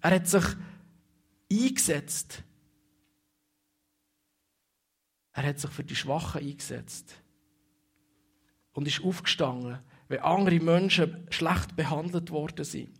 Er 0.00 0.10
hat 0.10 0.26
sich 0.26 0.44
eingesetzt. 1.50 2.42
Er 5.32 5.42
hat 5.44 5.58
sich 5.58 5.70
für 5.70 5.84
die 5.84 5.96
Schwachen 5.96 6.42
eingesetzt. 6.42 7.14
Und 8.72 8.88
ist 8.88 9.02
aufgestanden, 9.02 9.78
wenn 10.12 10.20
andere 10.20 10.60
Menschen 10.60 11.26
schlecht 11.30 11.74
behandelt 11.74 12.30
worden 12.30 12.66
sind. 12.66 12.90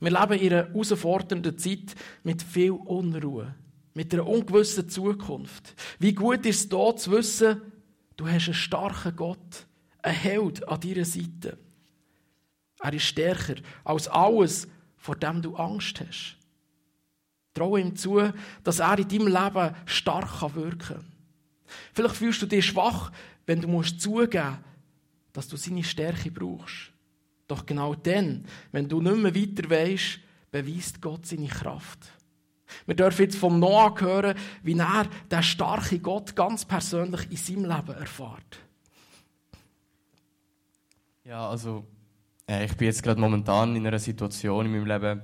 Wir 0.00 0.10
leben 0.10 0.32
in 0.32 0.52
einer 0.52 0.68
herausfordernden 0.68 1.58
Zeit 1.58 1.94
mit 2.22 2.42
viel 2.42 2.70
Unruhe, 2.70 3.54
mit 3.92 4.14
einer 4.14 4.26
ungewissen 4.26 4.88
Zukunft. 4.88 5.74
Wie 5.98 6.14
gut 6.14 6.46
ist 6.46 6.60
es 6.60 6.68
da 6.70 6.96
zu 6.96 7.10
wissen, 7.10 7.60
du 8.16 8.26
hast 8.26 8.46
einen 8.46 8.54
starken 8.54 9.14
Gott, 9.14 9.66
ein 10.00 10.14
Held 10.14 10.66
an 10.66 10.80
deiner 10.80 11.04
Seite. 11.04 11.58
Er 12.82 12.94
ist 12.94 13.02
stärker 13.02 13.56
als 13.84 14.08
alles, 14.08 14.68
vor 14.96 15.16
dem 15.16 15.42
du 15.42 15.54
Angst 15.56 16.00
hast. 16.00 16.38
Traue 17.52 17.82
ihm 17.82 17.94
zu, 17.94 18.32
dass 18.64 18.78
er 18.78 18.98
in 18.98 19.06
deinem 19.08 19.26
Leben 19.26 19.76
stark 19.84 20.54
wirken 20.54 20.78
kann. 20.78 21.12
Vielleicht 21.92 22.16
fühlst 22.16 22.40
du 22.40 22.46
dich 22.46 22.64
schwach, 22.64 23.12
wenn 23.44 23.60
du 23.60 23.68
musst 23.68 24.00
zugeben 24.00 24.64
dass 25.32 25.48
du 25.48 25.56
seine 25.56 25.84
Stärke 25.84 26.30
brauchst. 26.30 26.92
Doch 27.46 27.66
genau 27.66 27.94
dann, 27.94 28.44
wenn 28.72 28.88
du 28.88 29.00
nicht 29.00 29.16
mehr 29.16 29.34
weiter 29.34 29.70
weisst, 29.70 30.20
beweist 30.50 31.00
Gott 31.00 31.26
seine 31.26 31.48
Kraft. 31.48 32.12
Wir 32.86 32.94
dürfen 32.94 33.22
jetzt 33.22 33.36
vom 33.36 33.58
Noah 33.58 33.94
hören, 33.98 34.36
wie 34.62 34.78
er 34.78 35.08
den 35.30 35.42
starken 35.42 36.02
Gott 36.02 36.36
ganz 36.36 36.64
persönlich 36.64 37.30
in 37.30 37.36
seinem 37.36 37.64
Leben 37.64 37.98
erfährt. 37.98 38.60
Ja, 41.24 41.48
also 41.48 41.84
äh, 42.48 42.64
ich 42.64 42.76
bin 42.76 42.86
jetzt 42.86 43.02
gerade 43.02 43.20
momentan 43.20 43.76
in 43.76 43.86
einer 43.86 43.98
Situation 43.98 44.66
in 44.66 44.72
meinem 44.72 44.86
Leben, 44.86 45.22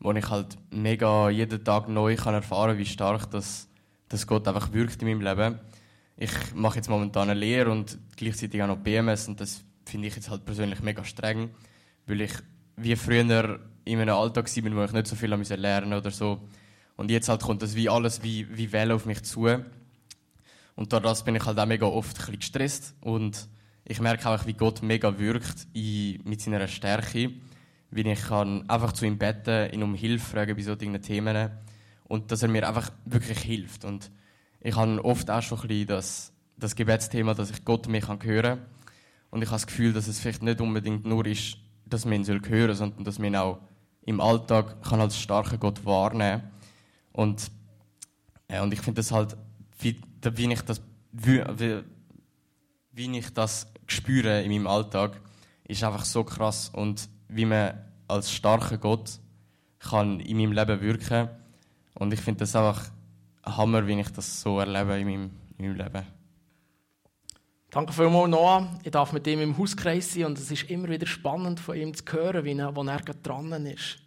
wo 0.00 0.12
ich 0.12 0.28
halt 0.28 0.56
mega 0.70 1.30
jeden 1.30 1.64
Tag 1.64 1.88
neu 1.88 2.16
kann 2.16 2.34
erfahren, 2.34 2.78
wie 2.78 2.86
stark 2.86 3.30
das, 3.30 3.68
das 4.08 4.26
Gott 4.26 4.46
einfach 4.48 4.72
wirkt 4.72 5.02
in 5.02 5.08
meinem 5.08 5.20
Leben. 5.20 5.60
Ich 6.22 6.54
mache 6.54 6.76
jetzt 6.76 6.88
momentan 6.88 7.30
eine 7.30 7.40
Lehre 7.40 7.72
und 7.72 7.98
gleichzeitig 8.14 8.62
auch 8.62 8.68
noch 8.68 8.76
BMS 8.76 9.26
und 9.26 9.40
das 9.40 9.64
finde 9.84 10.06
ich 10.06 10.14
jetzt 10.14 10.30
halt 10.30 10.44
persönlich 10.44 10.80
mega 10.80 11.02
streng, 11.02 11.50
weil 12.06 12.20
ich 12.20 12.30
wie 12.76 12.94
früher 12.94 13.22
in 13.84 13.98
einem 13.98 14.14
Alltag 14.14 14.46
war, 14.46 14.76
wo 14.76 14.84
ich 14.84 14.92
nicht 14.92 15.08
so 15.08 15.16
viel 15.16 15.30
lernen 15.34 15.92
oder 15.92 16.12
so. 16.12 16.40
Und 16.94 17.10
jetzt 17.10 17.28
halt 17.28 17.42
kommt 17.42 17.60
das 17.62 17.74
wie 17.74 17.88
alles 17.88 18.22
wie, 18.22 18.46
wie 18.56 18.70
Welle 18.70 18.94
auf 18.94 19.04
mich 19.04 19.24
zu. 19.24 19.48
Und 20.76 20.92
dadurch 20.92 21.24
bin 21.24 21.34
ich 21.34 21.44
halt 21.44 21.58
auch 21.58 21.66
mega 21.66 21.86
oft 21.86 22.28
ein 22.28 22.38
gestresst 22.38 22.94
und 23.00 23.48
ich 23.84 24.00
merke 24.00 24.28
auch, 24.28 24.46
wie 24.46 24.54
Gott 24.54 24.80
mega 24.80 25.18
wirkt 25.18 25.66
in, 25.72 26.20
mit 26.22 26.40
seiner 26.40 26.68
Stärke. 26.68 27.32
Wie 27.90 28.08
ich 28.08 28.22
kann 28.22 28.70
einfach 28.70 28.92
zu 28.92 29.06
ihm 29.06 29.18
beten, 29.18 29.74
ihn 29.74 29.82
um 29.82 29.96
Hilfe 29.96 30.30
fragen 30.36 30.54
bei 30.54 30.62
solchen 30.62 31.02
Themen. 31.02 31.50
Und 32.04 32.30
dass 32.30 32.44
er 32.44 32.48
mir 32.48 32.68
einfach 32.68 32.92
wirklich 33.06 33.40
hilft. 33.40 33.84
Und 33.84 34.12
ich 34.64 34.76
habe 34.76 35.04
oft 35.04 35.30
auch 35.30 35.42
schon 35.42 35.60
ein 35.60 35.68
bisschen 35.68 35.86
das, 35.88 36.32
das 36.56 36.76
Gebetsthema, 36.76 37.34
dass 37.34 37.50
ich 37.50 37.64
Gott 37.64 37.88
mehr 37.88 38.06
hören 38.06 38.42
kann. 38.42 38.58
Und 39.30 39.42
ich 39.42 39.48
habe 39.48 39.56
das 39.56 39.66
Gefühl, 39.66 39.92
dass 39.92 40.06
es 40.06 40.20
vielleicht 40.20 40.42
nicht 40.42 40.60
unbedingt 40.60 41.04
nur 41.04 41.26
ist, 41.26 41.56
dass 41.86 42.04
man 42.04 42.24
ihn 42.24 42.26
hören 42.26 42.68
soll, 42.68 42.74
sondern 42.74 43.04
dass 43.04 43.18
man 43.18 43.28
ihn 43.28 43.36
auch 43.36 43.58
im 44.04 44.20
Alltag 44.20 44.82
kann 44.82 45.00
als 45.00 45.18
starken 45.18 45.58
Gott 45.58 45.84
wahrnehmen 45.84 46.42
Und, 47.12 47.50
äh, 48.48 48.60
und 48.60 48.72
ich 48.72 48.80
finde 48.80 49.00
das 49.00 49.10
halt, 49.10 49.36
wie, 49.78 50.00
wie, 50.22 50.52
ich 50.52 50.62
das, 50.62 50.80
wie, 51.12 51.42
wie 52.92 53.18
ich 53.18 53.32
das 53.32 53.66
spüre 53.86 54.42
in 54.42 54.50
meinem 54.50 54.66
Alltag, 54.66 55.20
ist 55.66 55.82
einfach 55.82 56.04
so 56.04 56.24
krass. 56.24 56.70
Und 56.72 57.08
wie 57.28 57.46
man 57.46 57.74
als 58.06 58.32
starker 58.32 58.78
Gott 58.78 59.18
kann 59.78 60.20
in 60.20 60.36
meinem 60.36 60.52
Leben 60.52 60.80
wirken 60.80 61.28
Und 61.94 62.12
ich 62.12 62.20
finde 62.20 62.40
das 62.40 62.54
einfach 62.54 62.88
ein 62.88 62.91
Hammer, 63.44 63.86
wie 63.86 64.00
ich 64.00 64.10
das 64.10 64.40
so 64.40 64.58
erlebe 64.60 64.98
in 64.98 65.06
meinem, 65.06 65.30
in 65.58 65.66
meinem 65.66 65.76
Leben. 65.76 66.06
Danke 67.70 67.92
vielmals, 67.92 68.30
Noah. 68.30 68.78
Ich 68.84 68.90
darf 68.90 69.12
mit 69.12 69.26
ihm 69.26 69.40
im 69.40 69.56
Hauskreis 69.56 70.12
sein 70.12 70.26
und 70.26 70.38
es 70.38 70.50
ist 70.50 70.68
immer 70.70 70.88
wieder 70.88 71.06
spannend, 71.06 71.58
von 71.58 71.76
ihm 71.76 71.94
zu 71.94 72.04
hören, 72.10 72.44
wie 72.44 72.56
er, 72.56 72.76
wo 72.76 72.84
er 72.84 73.00
dran 73.00 73.66
ist. 73.66 73.98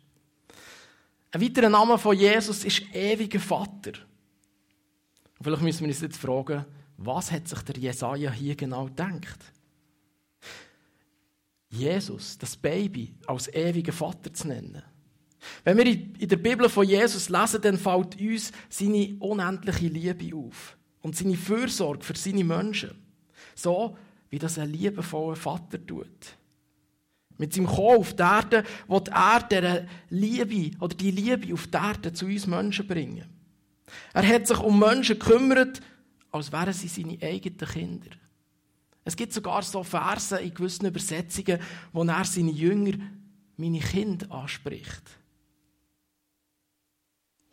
Ein 1.31 1.41
weiterer 1.41 1.69
Name 1.69 1.97
von 1.97 2.15
Jesus 2.15 2.63
ist 2.63 2.83
ewiger 2.93 3.39
Vater. 3.39 3.93
Und 5.37 5.43
vielleicht 5.43 5.63
müssen 5.63 5.81
wir 5.81 5.87
uns 5.87 5.99
jetzt 5.99 6.17
fragen, 6.17 6.63
was 6.97 7.31
hat 7.31 7.47
sich 7.47 7.61
der 7.63 7.77
Jesaja 7.77 8.31
hier 8.31 8.55
genau 8.55 8.85
gedacht? 8.85 9.51
Jesus, 11.69 12.37
das 12.37 12.55
Baby, 12.55 13.13
als 13.27 13.53
ewigen 13.53 13.91
Vater 13.91 14.33
zu 14.33 14.47
nennen. 14.47 14.81
Wenn 15.63 15.77
wir 15.77 15.85
in 15.85 16.27
der 16.27 16.37
Bibel 16.37 16.69
von 16.69 16.87
Jesus 16.87 17.29
lesen, 17.29 17.61
dann 17.61 17.77
fällt 17.77 18.19
uns 18.19 18.51
seine 18.69 19.15
unendliche 19.19 19.87
Liebe 19.87 20.35
auf 20.35 20.77
und 21.01 21.15
seine 21.15 21.35
Fürsorge 21.35 22.03
für 22.03 22.15
seine 22.15 22.43
Menschen. 22.43 22.91
So, 23.55 23.97
wie 24.29 24.39
das 24.39 24.57
ein 24.57 24.71
liebevoller 24.71 25.35
Vater 25.35 25.83
tut. 25.85 26.35
Mit 27.37 27.53
seinem 27.53 27.67
Kommen 27.67 27.97
auf 27.99 28.13
die 28.13 28.21
Erde 28.21 28.63
wird 28.87 29.09
er 29.09 29.41
diese 29.41 29.87
Liebe 30.09 30.77
oder 30.79 30.95
die 30.95 31.11
Liebe 31.11 31.53
auf 31.53 31.67
die 31.67 31.77
Erde 31.77 32.13
zu 32.13 32.25
uns 32.25 32.47
Menschen 32.47 32.87
bringen. 32.87 33.25
Er 34.13 34.27
hat 34.27 34.47
sich 34.47 34.59
um 34.59 34.79
Menschen 34.79 35.19
gekümmert, 35.19 35.81
als 36.31 36.51
wären 36.51 36.73
sie 36.73 36.87
seine 36.87 37.17
eigenen 37.21 37.57
Kinder. 37.57 38.11
Es 39.03 39.15
gibt 39.15 39.33
sogar 39.33 39.61
so 39.61 39.83
Verse 39.83 40.37
in 40.37 40.53
gewissen 40.53 40.87
Übersetzungen, 40.87 41.59
wo 41.93 42.03
er 42.03 42.25
seine 42.25 42.51
Jünger 42.51 42.97
meine 43.57 43.79
Kinder 43.79 44.31
anspricht. 44.31 45.03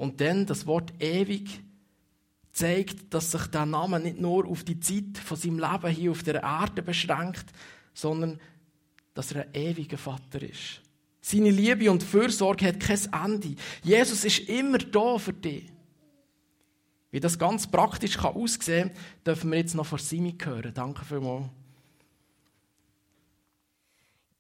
Und 0.03 0.21
dann 0.21 0.47
das 0.47 0.67
Wort 0.67 0.93
ewig 1.01 1.63
zeigt, 2.51 3.15
dass 3.15 3.31
sich 3.31 3.47
der 3.47 3.67
Name 3.67 4.01
nicht 4.01 4.19
nur 4.19 4.49
auf 4.49 4.65
die 4.65 4.81
Zeit 4.81 5.17
von 5.17 5.37
seinem 5.37 5.61
Leben 5.61 5.95
hier 5.95 6.11
auf 6.11 6.25
der 6.25 6.43
Erde 6.43 6.83
beschränkt, 6.83 7.45
sondern 7.95 8.41
dass 9.15 9.31
er 9.31 9.43
ein 9.43 9.55
ewiger 9.55 9.99
Vater 9.99 10.43
ist. 10.43 10.81
Seine 11.21 11.51
Liebe 11.51 11.89
und 11.89 12.03
Fürsorge 12.03 12.67
hat 12.67 12.81
kein 12.81 12.99
Ende. 13.13 13.55
Jesus 13.85 14.25
ist 14.25 14.41
immer 14.49 14.79
da 14.79 15.19
für 15.19 15.35
dich. 15.35 15.71
Wie 17.13 17.21
das 17.21 17.39
ganz 17.39 17.71
praktisch 17.71 18.19
kann 18.19 18.35
aussehen 18.35 18.89
kann, 18.89 19.25
dürfen 19.25 19.53
wir 19.53 19.59
jetzt 19.61 19.77
noch 19.77 19.87
von 19.87 20.01
Simi 20.01 20.37
hören. 20.43 20.75
Danke 20.75 21.05
vielmals. 21.05 21.45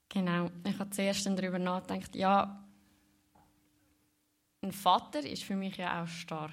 Genau, 0.09 0.51
ich 0.69 0.77
habe 0.77 0.91
zuerst 0.91 1.25
darüber 1.25 1.61
nachgedacht, 1.61 2.17
ja, 2.17 2.62
ein 4.63 4.73
Vater 4.73 5.21
ist 5.21 5.43
für 5.43 5.57
mich 5.57 5.77
ja 5.77 6.03
auch 6.03 6.07
stark. 6.07 6.53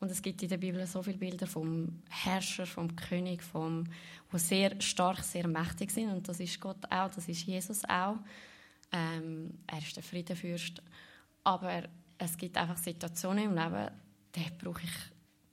Und 0.00 0.10
es 0.10 0.22
gibt 0.22 0.42
in 0.42 0.48
der 0.48 0.56
Bibel 0.56 0.86
so 0.86 1.02
viele 1.02 1.18
Bilder 1.18 1.46
vom 1.46 2.02
Herrscher, 2.08 2.66
vom 2.66 2.94
König, 2.96 3.42
vom, 3.42 3.84
wo 4.30 4.38
sehr 4.38 4.80
stark, 4.80 5.22
sehr 5.22 5.46
mächtig 5.46 5.90
sind. 5.90 6.10
Und 6.10 6.28
das 6.28 6.40
ist 6.40 6.60
Gott 6.60 6.84
auch, 6.90 7.10
das 7.10 7.28
ist 7.28 7.46
Jesus 7.46 7.84
auch. 7.84 8.16
Ähm, 8.92 9.58
er 9.66 9.78
ist 9.78 9.96
der 9.96 10.02
Friedenfürst. 10.02 10.82
Aber 11.44 11.84
es 12.18 12.36
gibt 12.36 12.56
einfach 12.56 12.76
Situationen 12.76 13.44
im 13.44 13.54
Leben, 13.54 13.90
da 14.32 14.40
brauche 14.62 14.82
ich, 14.82 14.92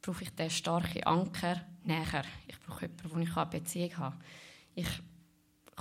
brauche 0.01 0.23
ich 0.23 0.31
den 0.31 0.49
starken 0.49 1.03
Anker 1.03 1.61
näher. 1.83 2.23
Ich 2.47 2.59
brauche 2.61 2.85
jemanden, 2.85 3.11
wo 3.11 3.19
ich 3.19 3.37
eine 3.37 3.45
Beziehung 3.45 3.97
habe. 3.97 4.17
Ich 4.73 4.87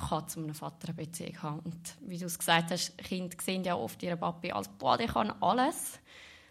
kann 0.01 0.29
zu 0.29 0.41
einem 0.41 0.55
Vater 0.55 0.89
eine 0.89 0.95
Beziehung 0.95 1.43
haben. 1.43 1.61
Und 1.61 1.95
wie 2.01 2.19
du 2.19 2.27
es 2.27 2.39
gesagt 2.39 2.71
hast, 2.71 2.97
Kinder 2.99 3.37
sehen 3.43 3.65
ja 3.65 3.75
oft 3.75 4.03
ihren 4.03 4.19
Papi 4.19 4.53
als 4.53 4.69
«Boah, 4.69 4.97
der 4.97 5.09
kann 5.09 5.33
alles». 5.41 5.99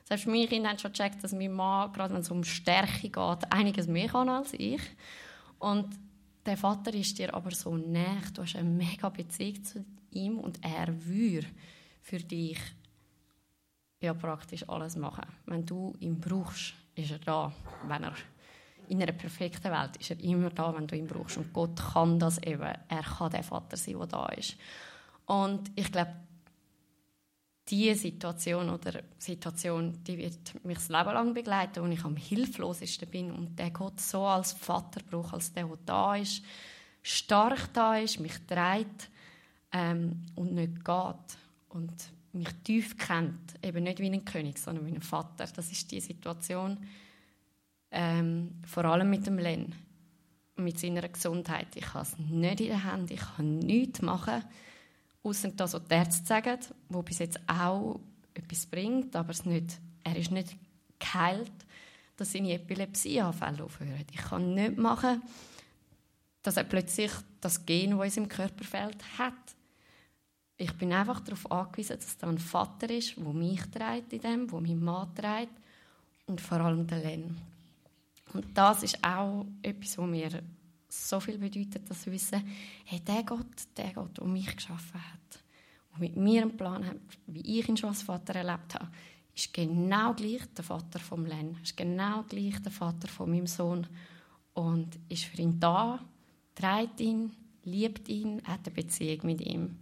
Selbst 0.06 0.26
meine 0.26 0.48
Kinder 0.48 0.70
haben 0.70 0.80
schon 0.80 0.92
gecheckt, 0.92 1.24
dass 1.24 1.34
mein 1.34 1.54
Mann, 1.54 1.94
gerade 1.94 2.14
wenn 2.14 2.22
es 2.22 2.32
um 2.32 2.44
Stärke 2.44 3.10
geht, 3.10 3.52
einiges 3.52 3.88
mehr 3.88 4.08
kann 4.08 4.28
als 4.28 4.54
ich. 4.54 4.82
Und 5.60 5.88
der 6.46 6.58
Vater 6.58 6.94
ist 6.94 7.20
dir 7.20 7.34
aber 7.34 7.52
so 7.52 7.78
näher. 7.78 8.24
Du 8.34 8.42
hast 8.42 8.56
eine 8.56 8.68
mega 8.68 9.10
Beziehung 9.10 9.64
zu 9.64 9.86
ihm 10.10 10.40
und 10.40 10.60
er 10.64 10.88
würde 11.06 11.48
für 12.02 12.18
dich 12.18 12.60
ja 14.02 14.14
praktisch 14.14 14.68
alles 14.68 14.96
machen. 14.96 15.26
Wenn 15.46 15.66
du 15.66 15.94
ihn 16.00 16.20
brauchst, 16.20 16.74
ist 16.96 17.12
er 17.12 17.20
da. 17.20 17.54
Wenn 17.88 18.04
er 18.04 18.14
in 18.90 19.02
einer 19.02 19.12
perfekten 19.12 19.72
Welt 19.72 19.98
ist 19.98 20.12
er 20.12 20.20
immer 20.20 20.50
da, 20.50 20.76
wenn 20.76 20.88
du 20.88 20.96
ihn 20.96 21.08
brauchst. 21.08 21.38
Und 21.38 21.54
Gott 21.54 21.80
kann 21.94 22.20
das 22.20 22.38
eben. 22.40 22.62
Er 22.62 23.04
kann 23.04 23.32
der 23.32 23.44
Vater 23.44 23.78
sein, 23.78 23.98
der 23.98 24.08
da 24.08 24.26
ist. 24.28 24.56
Und 25.26 25.72
ich 25.76 25.92
glaube, 25.92 26.14
diese 27.70 28.00
Situation 28.00 28.70
oder 28.70 29.02
Situation, 29.20 30.04
die 30.04 30.18
wird 30.18 30.66
mich 30.66 30.78
das 30.78 30.90
Leben 30.90 31.14
lang 31.14 31.34
begleiten, 31.34 31.84
wo 31.84 31.88
ich 31.88 32.04
am 32.04 32.16
hilflosesten 32.16 33.08
bin 33.10 33.32
und 33.32 33.58
der 33.60 33.70
Gott 33.70 34.00
so 34.00 34.26
als 34.26 34.54
Vater 34.54 35.02
braucht, 35.08 35.36
als 35.36 35.54
der, 35.54 35.66
der 35.66 35.78
da 35.86 36.16
ist, 36.16 36.44
stark 37.04 37.72
da 37.74 37.98
ist, 37.98 38.20
mich 38.20 38.34
trägt 38.48 39.10
ähm, 39.72 40.26
und 40.36 40.54
nicht 40.54 40.84
geht 40.84 41.38
und 41.70 41.94
mich 42.34 42.50
tief 42.64 42.98
kennt, 42.98 43.54
eben 43.64 43.84
nicht 43.84 44.00
wie 44.00 44.10
ein 44.10 44.26
König, 44.26 44.58
sondern 44.58 44.88
wie 44.88 44.96
ein 44.96 45.02
Vater. 45.02 45.46
Das 45.46 45.72
ist 45.72 45.92
die 45.92 46.02
Situation, 46.02 46.78
ähm, 47.92 48.62
vor 48.66 48.86
allem 48.86 49.10
mit 49.10 49.26
dem 49.26 49.38
Len, 49.38 49.76
mit 50.56 50.80
seiner 50.80 51.08
Gesundheit. 51.08 51.76
Ich 51.76 51.94
habe 51.94 52.04
es 52.04 52.18
nicht 52.18 52.62
in 52.62 52.68
der 52.68 52.84
Hand, 52.84 53.12
ich 53.12 53.22
kann 53.22 53.60
nichts 53.60 54.02
machen 54.02 54.44
Außer 55.24 55.50
das, 55.50 55.74
was 55.74 55.84
die 55.86 55.94
Ärzte 55.94 56.26
sagen, 56.26 56.60
wo 56.88 57.02
bis 57.02 57.20
jetzt 57.20 57.40
auch 57.48 58.00
etwas 58.34 58.66
bringt, 58.66 59.16
aber 59.16 59.32
es 59.32 59.46
nicht, 59.46 59.80
er 60.04 60.16
ist 60.16 60.32
nicht 60.32 60.56
geheilt, 60.98 61.52
dass 62.16 62.32
seine 62.32 62.54
Epilepsieanfälle 62.54 63.64
aufhören. 63.64 64.06
Ich 64.12 64.22
kann 64.22 64.54
nicht 64.54 64.78
machen, 64.78 65.22
dass 66.42 66.58
er 66.58 66.64
plötzlich 66.64 67.12
das 67.42 67.66
Gen, 67.66 67.98
das 67.98 68.06
in 68.06 68.12
seinem 68.12 68.30
Körper 68.30 68.64
fehlt, 68.64 69.18
hat. 69.18 69.34
Ich 70.56 70.74
bin 70.74 70.92
einfach 70.94 71.20
darauf 71.22 71.52
angewiesen, 71.52 71.98
dass 71.98 72.18
da 72.18 72.28
ein 72.28 72.38
Vater 72.38 72.90
ist, 72.90 73.18
der 73.18 73.34
mich 73.34 73.62
trägt 73.72 74.14
in 74.14 74.22
dem, 74.22 74.48
der 74.48 74.62
meinen 74.62 74.84
Mann 74.84 75.14
trägt 75.16 75.54
und 76.28 76.42
vor 76.42 76.60
allem 76.60 76.88
der 76.88 77.00
Len. 77.00 77.38
Und 78.34 78.46
das 78.56 78.84
ist 78.84 79.04
auch 79.04 79.46
etwas, 79.62 79.98
was 79.98 80.08
mir 80.08 80.44
so 80.88 81.20
viel 81.20 81.38
bedeutet, 81.38 81.90
dass 81.90 82.06
wir 82.06 82.14
wissen, 82.14 82.44
hey, 82.86 83.00
der 83.00 83.24
Gott, 83.24 83.46
der 83.78 83.94
Gott, 83.94 84.18
der 84.18 84.26
mich 84.26 84.56
geschaffen 84.56 85.02
hat 85.02 85.44
und 85.94 86.00
mit 86.02 86.16
mir 86.16 86.42
einen 86.42 86.58
Plan 86.58 86.86
hat, 86.86 86.98
wie 87.28 87.60
ich 87.60 87.68
ihn 87.68 87.78
schon 87.78 87.90
als 87.90 88.02
Vater 88.02 88.36
erlebt 88.36 88.76
habe, 88.76 88.90
ist 89.36 89.54
genau 89.54 90.14
gleich 90.14 90.42
der 90.58 90.64
Vater 90.64 91.00
vom 91.00 91.26
Len, 91.26 91.58
ist 91.64 91.78
genau 91.78 92.24
gleich 92.24 92.60
der 92.62 92.72
Vater 92.72 93.08
von 93.08 93.30
meinem 93.30 93.48
Sohn 93.48 93.88
und 94.54 95.00
ist 95.08 95.26
für 95.26 95.42
ihn 95.42 95.60
da, 95.60 96.00
trägt 96.56 97.00
ihn, 97.00 97.32
liebt 97.64 98.10
ihn, 98.10 98.42
hat 98.44 98.66
eine 98.66 98.76
Beziehung 98.76 99.20
mit 99.24 99.42
ihm 99.42 99.78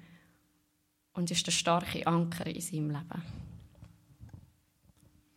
und 1.13 1.31
ist 1.31 1.45
der 1.47 1.51
starke 1.51 2.05
Anker 2.05 2.45
in 2.47 2.61
seinem 2.61 2.91
Leben. 2.91 3.23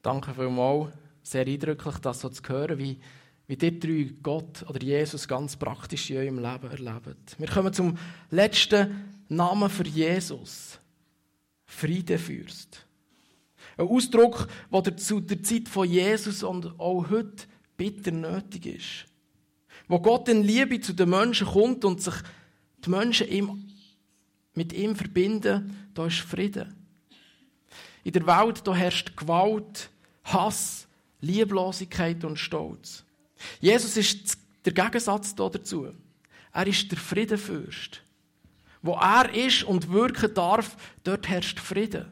Danke 0.02 0.34
vielmals. 0.34 0.92
Sehr 1.22 1.46
eindrücklich, 1.46 1.98
das 1.98 2.20
so 2.20 2.28
zu 2.28 2.42
hören, 2.48 2.78
wie, 2.78 2.98
wie 3.46 3.56
die 3.56 3.78
drei 3.78 4.14
Gott 4.22 4.64
oder 4.68 4.82
Jesus 4.82 5.28
ganz 5.28 5.56
praktisch 5.56 6.10
in 6.10 6.18
eurem 6.18 6.38
Leben 6.38 6.70
erleben. 6.70 7.16
Wir 7.38 7.48
kommen 7.48 7.72
zum 7.72 7.98
letzten 8.30 9.24
Namen 9.28 9.70
für 9.70 9.86
Jesus. 9.86 10.78
Friedefürst. 11.66 12.84
Ein 13.76 13.86
Ausdruck, 13.86 14.48
der 14.72 14.96
zu 14.96 15.20
der 15.20 15.42
Zeit 15.42 15.68
von 15.68 15.88
Jesus 15.88 16.42
und 16.42 16.78
auch 16.78 17.08
heute 17.10 17.44
bitter 17.76 18.10
nötig 18.10 18.66
ist. 18.66 19.06
Wo 19.88 19.98
Gott 20.00 20.28
in 20.28 20.42
Liebe 20.42 20.80
zu 20.80 20.92
den 20.92 21.10
Menschen 21.10 21.46
kommt 21.46 21.84
und 21.84 22.02
sich 22.02 22.14
die 22.84 22.90
Menschen 22.90 23.28
ihm, 23.28 23.70
mit 24.54 24.72
ihm 24.72 24.96
verbinden, 24.96 25.88
da 25.94 26.06
ist 26.06 26.18
Frieden. 26.18 26.74
In 28.04 28.12
der 28.12 28.26
Welt 28.26 28.66
da 28.66 28.74
herrscht 28.74 29.16
Gewalt, 29.16 29.90
Hass, 30.24 30.86
Lieblosigkeit 31.20 32.24
und 32.24 32.38
Stolz. 32.38 33.04
Jesus 33.60 33.96
ist 33.96 34.38
der 34.64 34.72
Gegensatz 34.72 35.34
dazu. 35.34 35.92
Er 36.52 36.66
ist 36.66 36.90
der 36.90 36.98
Friedenfürst. 36.98 38.02
Wo 38.82 38.94
er 38.94 39.34
ist 39.34 39.62
und 39.64 39.90
wirken 39.90 40.32
darf, 40.34 40.76
dort 41.04 41.28
herrscht 41.28 41.60
Frieden. 41.60 42.06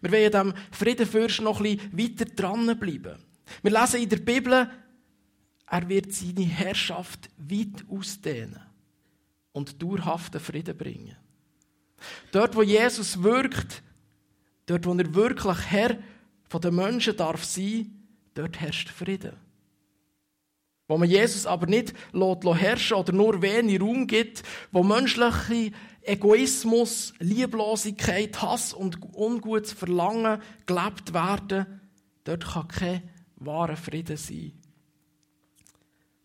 Wir 0.00 0.12
wollen 0.12 0.32
dem 0.32 0.54
Friedenfürst 0.70 1.40
noch 1.40 1.60
ein 1.60 1.76
bisschen 1.76 1.98
weiter 1.98 2.24
dranbleiben. 2.24 3.18
Wir 3.62 3.70
lesen 3.70 4.02
in 4.02 4.08
der 4.08 4.16
Bibel, 4.16 4.70
er 5.66 5.88
wird 5.88 6.12
seine 6.12 6.44
Herrschaft 6.44 7.30
weit 7.38 7.84
ausdehnen 7.88 8.60
und 9.52 9.82
dauerhaften 9.82 10.40
Frieden 10.40 10.76
bringen. 10.76 11.16
Dort, 12.32 12.56
wo 12.56 12.62
Jesus 12.62 13.22
wirkt, 13.22 13.82
dort, 14.66 14.86
wo 14.86 14.94
er 14.94 15.14
wirklich 15.14 15.58
Herr 15.70 15.98
von 16.52 16.60
den 16.60 16.74
Menschen 16.74 17.16
darf 17.16 17.44
sein, 17.44 17.90
dort 18.34 18.60
herrscht 18.60 18.90
Frieden. 18.90 19.32
Wo 20.86 20.98
man 20.98 21.08
Jesus 21.08 21.46
aber 21.46 21.66
nicht 21.66 21.94
herrschen 22.12 22.98
oder 22.98 23.12
nur 23.14 23.40
wenig 23.40 23.80
Raum 23.80 24.06
gibt, 24.06 24.42
wo 24.70 24.82
menschliche 24.82 25.72
Egoismus, 26.02 27.14
Lieblosigkeit, 27.20 28.42
Hass 28.42 28.74
und 28.74 28.98
ungutes 29.14 29.72
Verlangen 29.72 30.42
gelebt 30.66 31.14
werden, 31.14 31.80
dort 32.24 32.44
kann 32.44 32.68
kein 32.68 33.02
wahrer 33.36 33.76
Frieden 33.76 34.18
sein. 34.18 34.52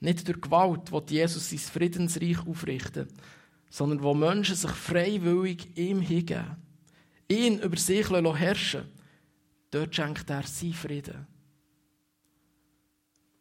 Nicht 0.01 0.27
durch 0.27 0.41
Gewalt 0.41 0.91
wird 0.91 1.09
Jesus 1.09 1.51
sein 1.51 1.59
Friedensreich 1.59 2.45
aufrichten, 2.45 3.07
sondern 3.69 4.03
wo 4.03 4.13
Menschen 4.13 4.57
sich 4.57 4.71
freiwillig 4.71 5.77
ihm 5.77 6.01
hingeben, 6.01 6.57
ihn 7.29 7.59
über 7.59 7.77
sich 7.77 8.09
herrschen 8.09 8.96
dort 9.71 9.95
schenkt 9.95 10.29
er 10.29 10.43
sein 10.43 10.73
Frieden. 10.73 11.27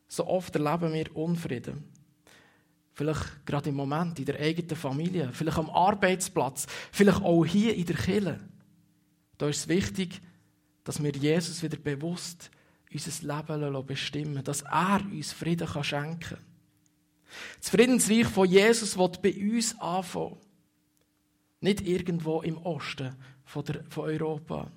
So 0.08 0.26
oft 0.26 0.54
erleben 0.54 0.92
wir 0.92 1.16
Unfrieden. 1.16 1.84
Vielleicht 2.92 3.44
gerade 3.44 3.68
im 3.68 3.74
Moment 3.74 4.18
in 4.18 4.24
der 4.24 4.40
eigenen 4.40 4.76
Familie, 4.76 5.30
vielleicht 5.32 5.58
am 5.58 5.68
Arbeitsplatz, 5.68 6.66
vielleicht 6.92 7.22
auch 7.22 7.44
hier 7.44 7.74
in 7.74 7.84
der 7.86 7.96
Kirche. 7.96 8.40
Da 9.36 9.48
ist 9.48 9.58
es 9.58 9.68
wichtig, 9.68 10.22
dass 10.84 11.02
wir 11.02 11.12
Jesus 11.12 11.62
wieder 11.62 11.76
bewusst 11.76 12.50
unser 12.92 13.36
Leben 13.36 13.86
bestimmen 13.86 14.42
dass 14.44 14.62
er 14.62 15.02
uns 15.04 15.32
Frieden 15.32 15.68
schenken 15.84 16.20
kann. 16.20 16.38
Das 17.60 17.70
Friedensreich 17.70 18.26
von 18.26 18.48
Jesus 18.48 18.96
wird 18.96 19.20
bei 19.20 19.34
uns 19.34 19.78
anfangen. 19.80 20.38
Nicht 21.60 21.86
irgendwo 21.86 22.42
im 22.42 22.58
Osten 22.58 23.14
von, 23.44 23.64
Europa. 23.96 24.70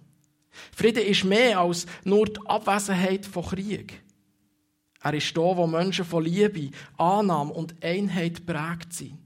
Frieden 0.75 1.05
ist 1.05 1.23
mehr 1.23 1.59
als 1.59 1.85
nur 2.03 2.25
die 2.25 2.39
Abwesenheit 2.45 3.25
von 3.25 3.45
Krieg. 3.45 4.01
Er 5.01 5.13
ist 5.13 5.35
da, 5.35 5.41
wo 5.41 5.65
Menschen 5.65 6.05
von 6.05 6.23
Liebe, 6.23 6.71
Annahme 6.97 7.53
und 7.53 7.75
Einheit 7.83 8.45
prägt 8.45 8.93
sind. 8.93 9.17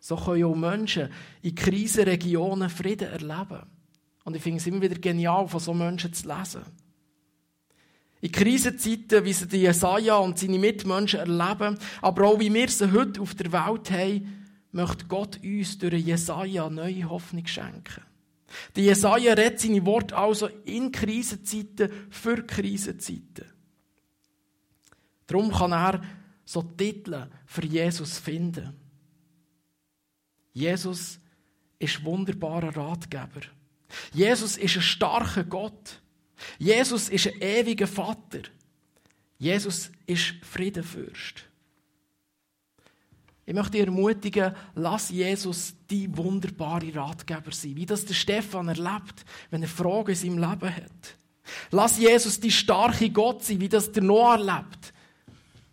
So 0.00 0.16
können 0.16 0.44
auch 0.44 0.54
Menschen 0.54 1.08
in 1.40 1.54
Krisenregionen 1.54 2.68
Frieden 2.68 3.08
erleben. 3.08 3.62
Und 4.24 4.36
ich 4.36 4.42
finde 4.42 4.58
es 4.58 4.66
immer 4.66 4.82
wieder 4.82 4.96
genial, 4.96 5.48
von 5.48 5.60
solchen 5.60 5.78
Menschen 5.78 6.12
zu 6.12 6.28
lesen. 6.28 6.62
In 8.20 8.32
Krisenzeiten, 8.32 9.24
wie 9.24 9.32
sie 9.32 9.48
die 9.48 9.62
Jesaja 9.62 10.16
und 10.16 10.38
seine 10.38 10.58
Mitmenschen 10.58 11.20
erleben, 11.20 11.78
aber 12.02 12.26
auch 12.26 12.40
wie 12.40 12.52
wir 12.52 12.68
sie 12.68 12.92
heute 12.92 13.20
auf 13.20 13.34
der 13.34 13.52
Welt 13.52 13.90
haben, 13.90 14.46
möchte 14.72 15.06
Gott 15.06 15.40
uns 15.42 15.78
durch 15.78 16.04
Jesaja 16.04 16.68
neue 16.68 17.08
Hoffnung 17.08 17.46
schenken. 17.46 18.02
Der 18.76 18.84
Jesaja 18.84 19.34
redet 19.34 19.60
seine 19.60 19.84
Worte 19.84 20.16
also 20.16 20.48
in 20.64 20.92
Krisenzeiten 20.92 21.90
für 22.10 22.44
Krisenzeiten. 22.46 23.46
Darum 25.26 25.50
kann 25.50 25.72
er 25.72 26.02
so 26.44 26.62
Titel 26.62 27.26
für 27.46 27.64
Jesus 27.64 28.18
finden. 28.18 28.74
Jesus 30.52 31.18
ist 31.78 32.04
wunderbarer 32.04 32.76
Ratgeber. 32.76 33.42
Jesus 34.12 34.56
ist 34.56 34.76
ein 34.76 34.82
starker 34.82 35.44
Gott. 35.44 36.00
Jesus 36.58 37.08
ist 37.08 37.26
ein 37.26 37.40
ewiger 37.40 37.86
Vater. 37.86 38.42
Jesus 39.38 39.90
ist 40.06 40.34
Friedenfürst. 40.42 41.44
Ich 43.46 43.54
möchte 43.54 43.72
dich 43.72 43.82
ermutigen, 43.82 44.54
lass 44.74 45.10
Jesus 45.10 45.74
die 45.90 46.14
wunderbare 46.16 46.94
Ratgeber 46.94 47.52
sein, 47.52 47.76
wie 47.76 47.86
das 47.86 48.04
der 48.04 48.14
Stefan 48.14 48.68
erlebt, 48.68 49.24
wenn 49.50 49.62
er 49.62 49.68
Fragen 49.68 50.10
in 50.10 50.16
seinem 50.16 50.38
Leben 50.38 50.76
hat. 50.76 51.16
Lass 51.70 51.98
Jesus 51.98 52.40
die 52.40 52.50
starke 52.50 53.10
Gott 53.10 53.44
sein, 53.44 53.60
wie 53.60 53.68
das 53.68 53.92
der 53.92 54.02
Noah 54.02 54.38
erlebt. 54.38 54.94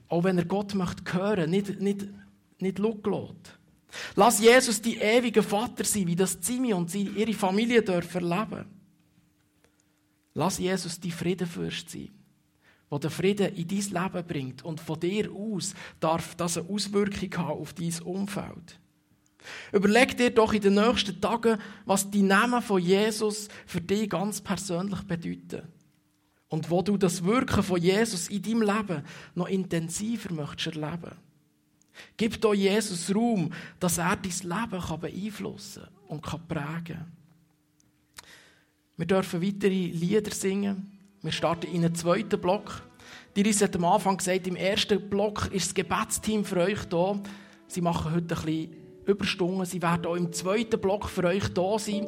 Auch 0.09 0.23
wenn 0.25 0.37
er 0.37 0.45
Gott 0.45 0.73
möchte 0.73 1.13
hören, 1.13 1.49
nicht, 1.49 1.79
nicht, 1.79 2.07
nicht 2.59 2.79
lässt. 2.79 3.59
Lass 4.15 4.39
Jesus 4.41 4.81
die 4.81 4.97
ewige 4.97 5.43
Vater 5.43 5.85
sein, 5.85 6.07
wie 6.07 6.15
das 6.15 6.41
Zimi 6.41 6.73
und 6.73 6.93
ihre 6.93 7.33
Familie 7.33 7.81
dürfen 7.81 8.29
erleben. 8.29 8.65
Lass 10.33 10.57
Jesus 10.57 10.99
die 10.99 11.11
Friedenfürst 11.11 11.89
sein 11.89 12.09
wo 12.91 12.99
der 12.99 13.09
Frieden 13.09 13.55
in 13.55 13.67
dein 13.67 14.03
Leben 14.03 14.27
bringt. 14.27 14.63
Und 14.63 14.81
von 14.81 14.99
dir 14.99 15.31
aus 15.31 15.73
darf 15.99 16.35
das 16.35 16.57
eine 16.57 16.69
Auswirkung 16.69 17.35
haben 17.37 17.61
auf 17.61 17.73
dein 17.73 17.99
Umfeld. 18.03 18.79
Überleg 19.71 20.15
dir 20.17 20.29
doch 20.29 20.53
in 20.53 20.61
den 20.61 20.75
nächsten 20.75 21.19
Tagen, 21.19 21.57
was 21.85 22.11
die 22.11 22.21
Namen 22.21 22.61
von 22.61 22.81
Jesus 22.81 23.47
für 23.65 23.79
dich 23.79 24.09
ganz 24.09 24.41
persönlich 24.41 25.01
bedeuten. 25.03 25.67
Und 26.49 26.69
wo 26.69 26.81
du 26.81 26.97
das 26.97 27.23
Wirken 27.23 27.63
von 27.63 27.81
Jesus 27.81 28.27
in 28.27 28.41
deinem 28.41 28.61
Leben 28.61 29.03
noch 29.35 29.47
intensiver 29.47 30.33
möchtest 30.33 30.75
erleben. 30.75 31.15
Gib 32.17 32.41
doch 32.41 32.53
Jesus 32.53 33.15
Raum, 33.15 33.53
dass 33.79 33.99
er 33.99 34.17
dein 34.17 34.69
Leben 34.69 34.99
beeinflussen 34.99 35.83
und 36.09 36.21
prägen 36.21 36.83
kann. 36.83 37.11
Wir 38.97 39.05
dürfen 39.05 39.41
weitere 39.41 39.87
Lieder 39.87 40.31
singen. 40.31 41.00
Wir 41.23 41.31
starten 41.31 41.67
in 41.67 41.85
einen 41.85 41.93
zweiten 41.93 42.39
Block. 42.41 42.81
Die 43.35 43.41
Iris 43.41 43.61
hat 43.61 43.75
am 43.75 43.85
Anfang 43.85 44.17
gesagt, 44.17 44.47
im 44.47 44.55
ersten 44.55 45.07
Block 45.07 45.49
ist 45.51 45.67
das 45.67 45.73
Gebetsteam 45.75 46.43
für 46.43 46.57
euch 46.57 46.83
da. 46.85 47.19
Sie 47.67 47.81
machen 47.81 48.13
heute 48.13 48.35
ein 48.35 48.43
bisschen 48.43 48.75
Überstunden. 49.05 49.65
Sie 49.65 49.81
werden 49.81 50.07
auch 50.07 50.15
im 50.15 50.33
zweiten 50.33 50.81
Block 50.81 51.07
für 51.07 51.25
euch 51.25 51.47
da 51.53 51.77
sein. 51.77 52.07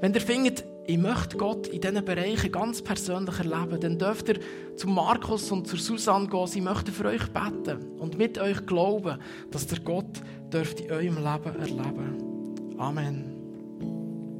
Wenn 0.00 0.12
ihr 0.12 0.20
findet, 0.20 0.64
ich 0.88 0.98
möchte 0.98 1.36
Gott 1.36 1.68
in 1.68 1.80
diesen 1.80 2.04
Bereichen 2.04 2.50
ganz 2.50 2.82
persönlich 2.82 3.38
erleben, 3.38 3.80
dann 3.80 3.98
dürft 3.98 4.28
ihr 4.28 4.40
zu 4.74 4.88
Markus 4.88 5.52
und 5.52 5.68
zu 5.68 5.76
Susanne 5.76 6.28
gehen. 6.28 6.46
Sie 6.46 6.60
möchten 6.60 6.92
für 6.92 7.06
euch 7.06 7.28
beten 7.28 7.98
und 7.98 8.18
mit 8.18 8.38
euch 8.38 8.66
glauben, 8.66 9.18
dass 9.50 9.66
der 9.66 9.80
Gott 9.80 10.20
dürft 10.52 10.80
in 10.80 10.90
eurem 10.90 11.16
Leben 11.16 11.60
erleben. 11.60 12.76
Amen. 12.78 13.37